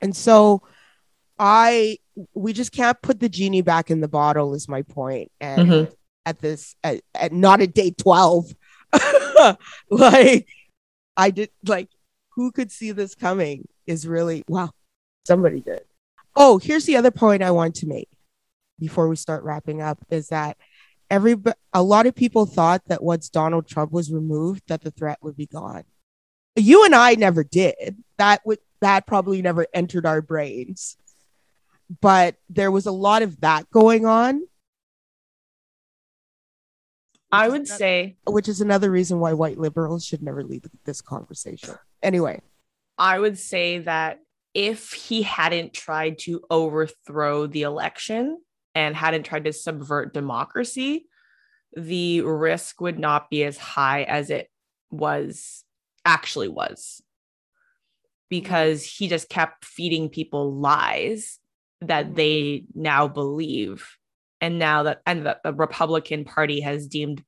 And 0.01 0.15
so 0.15 0.63
I 1.37 1.97
we 2.33 2.53
just 2.53 2.71
can't 2.71 3.01
put 3.01 3.19
the 3.19 3.29
genie 3.29 3.61
back 3.61 3.91
in 3.91 4.01
the 4.01 4.07
bottle 4.07 4.53
is 4.53 4.67
my 4.67 4.81
point. 4.83 5.31
And 5.39 5.69
Mhm. 5.69 5.93
at 6.25 6.39
this 6.39 6.75
at, 6.83 7.01
at 7.13 7.31
not 7.31 7.61
at 7.61 7.73
day 7.73 7.91
12. 7.91 8.53
like 9.89 10.47
I 11.17 11.31
did 11.31 11.49
like 11.65 11.89
who 12.35 12.51
could 12.51 12.71
see 12.71 12.91
this 12.91 13.13
coming 13.15 13.67
is 13.85 14.07
really 14.07 14.43
wow. 14.47 14.71
Somebody 15.27 15.59
did. 15.61 15.81
Oh, 16.35 16.57
here's 16.57 16.85
the 16.85 16.95
other 16.97 17.11
point 17.11 17.43
I 17.43 17.51
want 17.51 17.75
to 17.75 17.87
make 17.87 18.09
before 18.79 19.09
we 19.09 19.15
start 19.17 19.43
wrapping 19.43 19.81
up 19.81 19.99
is 20.09 20.29
that 20.29 20.57
every 21.09 21.35
a 21.73 21.83
lot 21.83 22.05
of 22.05 22.15
people 22.15 22.45
thought 22.45 22.83
that 22.87 23.03
once 23.03 23.29
Donald 23.29 23.67
Trump 23.67 23.91
was 23.91 24.11
removed 24.11 24.63
that 24.67 24.81
the 24.81 24.91
threat 24.91 25.19
would 25.21 25.35
be 25.35 25.47
gone. 25.47 25.83
You 26.55 26.85
and 26.85 26.95
I 26.95 27.15
never 27.15 27.43
did. 27.43 28.03
That 28.17 28.41
would 28.45 28.59
that 28.81 29.07
probably 29.07 29.41
never 29.41 29.67
entered 29.73 30.05
our 30.05 30.21
brains. 30.21 30.97
But 32.01 32.35
there 32.49 32.71
was 32.71 32.85
a 32.85 32.91
lot 32.91 33.23
of 33.23 33.41
that 33.41 33.69
going 33.71 34.05
on. 34.05 34.43
I 37.31 37.47
would 37.47 37.63
is 37.63 37.71
ano- 37.71 37.77
say 37.77 38.17
which 38.25 38.47
is 38.47 38.61
another 38.61 38.89
reason 38.89 39.19
why 39.19 39.33
white 39.33 39.57
liberals 39.57 40.05
should 40.05 40.23
never 40.23 40.43
lead 40.43 40.65
this 40.85 41.01
conversation. 41.01 41.75
Anyway, 42.01 42.41
I 42.97 43.19
would 43.19 43.37
say 43.37 43.79
that 43.79 44.19
if 44.53 44.93
he 44.93 45.21
hadn't 45.21 45.73
tried 45.73 46.17
to 46.19 46.41
overthrow 46.49 47.45
the 47.47 47.63
election, 47.63 48.39
and 48.75 48.95
hadn't 48.95 49.23
tried 49.23 49.45
to 49.45 49.53
subvert 49.53 50.13
democracy, 50.13 51.07
the 51.75 52.21
risk 52.21 52.81
would 52.81 52.99
not 52.99 53.29
be 53.29 53.43
as 53.43 53.57
high 53.57 54.03
as 54.03 54.29
it 54.29 54.49
was 54.91 55.63
actually 56.05 56.47
was. 56.47 57.01
Because 58.29 58.85
he 58.85 59.07
just 59.07 59.27
kept 59.29 59.65
feeding 59.65 60.09
people 60.09 60.53
lies 60.53 61.39
that 61.81 62.15
they 62.15 62.65
now 62.75 63.07
believe. 63.07 63.87
And 64.41 64.59
now 64.59 64.83
that 64.83 65.01
and 65.05 65.25
that 65.25 65.41
the 65.43 65.53
republican 65.53 66.25
party 66.25 66.61
has 66.61 66.87
deemed 66.87 67.23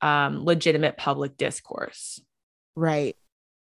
um, 0.00 0.44
legitimate 0.44 0.96
public 0.96 1.36
discourse. 1.36 2.20
Right. 2.74 3.16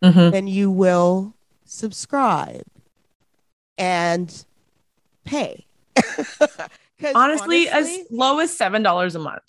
mm-hmm. 0.04 0.32
then 0.32 0.48
you 0.48 0.72
will 0.72 1.36
subscribe 1.66 2.66
and 3.78 4.44
pay. 5.24 5.68
honestly, 7.04 7.70
honestly, 7.70 7.70
as 7.70 8.00
low 8.12 8.40
as 8.40 8.56
seven 8.56 8.84
dollars 8.84 9.16
a 9.16 9.20
month. 9.20 9.44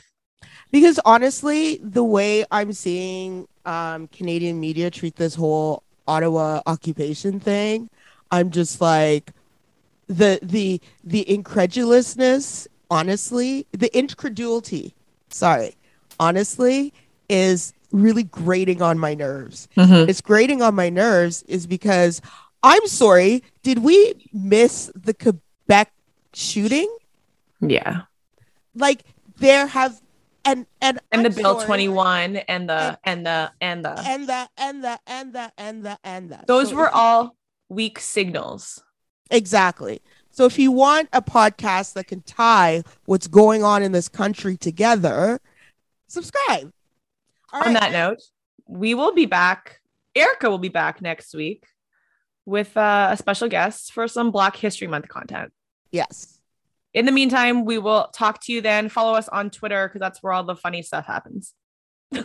Because 0.71 1.01
honestly, 1.05 1.81
the 1.83 2.05
way 2.05 2.45
I'm 2.51 2.73
seeing 2.73 3.49
um, 3.65 4.07
Canadian 4.09 4.61
media 4.61 4.91
treat 4.91 5.17
this 5.17 5.35
whole 5.35 5.83
Ottawa 6.07 6.61
occupation 6.67 7.41
thing, 7.41 7.89
I'm 8.31 8.51
just 8.51 8.81
like, 8.81 9.33
the 10.09 10.39
the 10.43 10.81
the 11.05 11.31
incredulousness 11.31 12.67
honestly 12.91 13.67
the 13.73 13.97
incredulity 13.97 14.95
sorry 15.29 15.77
honestly 16.19 16.93
is 17.29 17.75
really 17.93 18.25
grating 18.25 18.81
on 18.81 18.99
my 18.99 19.15
nerves 19.15 19.69
mm-hmm. 19.77 20.09
it's 20.09 20.23
grating 20.23 20.63
on 20.63 20.75
my 20.75 20.89
nerves 20.89 21.43
is 21.43 21.67
because 21.67 22.23
i'm 22.63 22.87
sorry 22.87 23.43
did 23.63 23.81
we 23.81 24.15
miss 24.33 24.91
the 24.95 25.13
quebec 25.13 25.93
shooting 26.33 26.89
yeah 27.61 28.03
like 28.75 29.05
there 29.39 29.67
have 29.67 30.01
and 30.45 30.67
and 30.81 30.99
and 31.13 31.27
I'm 31.27 31.33
the 31.33 31.43
bill 31.43 31.57
sorry, 31.57 31.67
21 31.67 32.37
and 32.37 32.69
the 32.69 32.99
and, 33.05 33.27
and, 33.27 33.27
the 33.27 33.53
and 33.61 33.85
the 33.85 34.03
and 34.07 34.29
the 34.29 34.49
and 34.57 34.85
the 34.85 35.01
and 35.07 35.33
the 35.33 35.53
and 35.59 35.85
the 35.85 35.99
and 36.05 36.31
the 36.31 36.45
those 36.47 36.71
so 36.71 36.77
were 36.77 36.89
all 36.89 37.37
weak 37.69 37.99
signals 37.99 38.83
Exactly. 39.31 40.01
So 40.31 40.45
if 40.45 40.59
you 40.59 40.73
want 40.73 41.09
a 41.13 41.21
podcast 41.21 41.95
that 41.95 42.07
can 42.07 42.23
tie 42.23 42.83
what's 43.07 43.27
going 43.27 43.65
on 43.65 43.83
in 43.83 43.93
this 43.93 44.09
country 44.09 44.57
together, 44.57 45.41
subscribe. 46.07 46.73
All 47.53 47.61
on 47.61 47.75
right. 47.75 47.81
that 47.81 47.93
note, 47.93 48.23
we 48.67 48.95
will 48.95 49.13
be 49.13 49.27
back. 49.27 49.81
Erica 50.15 50.49
will 50.49 50.59
be 50.59 50.69
back 50.69 51.03
next 51.03 51.35
week 51.35 51.67
with 52.45 52.77
uh, 52.77 53.09
a 53.11 53.17
special 53.17 53.49
guest 53.49 53.93
for 53.93 54.09
some 54.09 54.31
Black 54.31 54.57
History 54.57 54.87
Month 54.87 55.09
content. 55.09 55.53
Yes. 55.91 56.38
In 56.95 57.07
the 57.07 57.13
meantime, 57.13 57.65
we 57.65 57.79
will 57.79 58.09
talk 58.15 58.43
to 58.45 58.53
you 58.53 58.61
then. 58.61 58.89
Follow 58.89 59.15
us 59.15 59.29
on 59.29 59.51
Twitter 59.51 59.87
because 59.89 60.01
that's 60.01 60.23
where 60.23 60.33
all 60.33 60.45
the 60.45 60.57
funny 60.57 60.83
stuff 60.83 61.07
happens. 61.07 61.55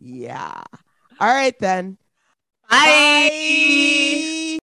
yeah. 0.00 0.62
All 1.18 1.28
right, 1.28 1.58
then. 1.58 1.96
Bye. 2.68 3.28
Bye. 3.30 4.58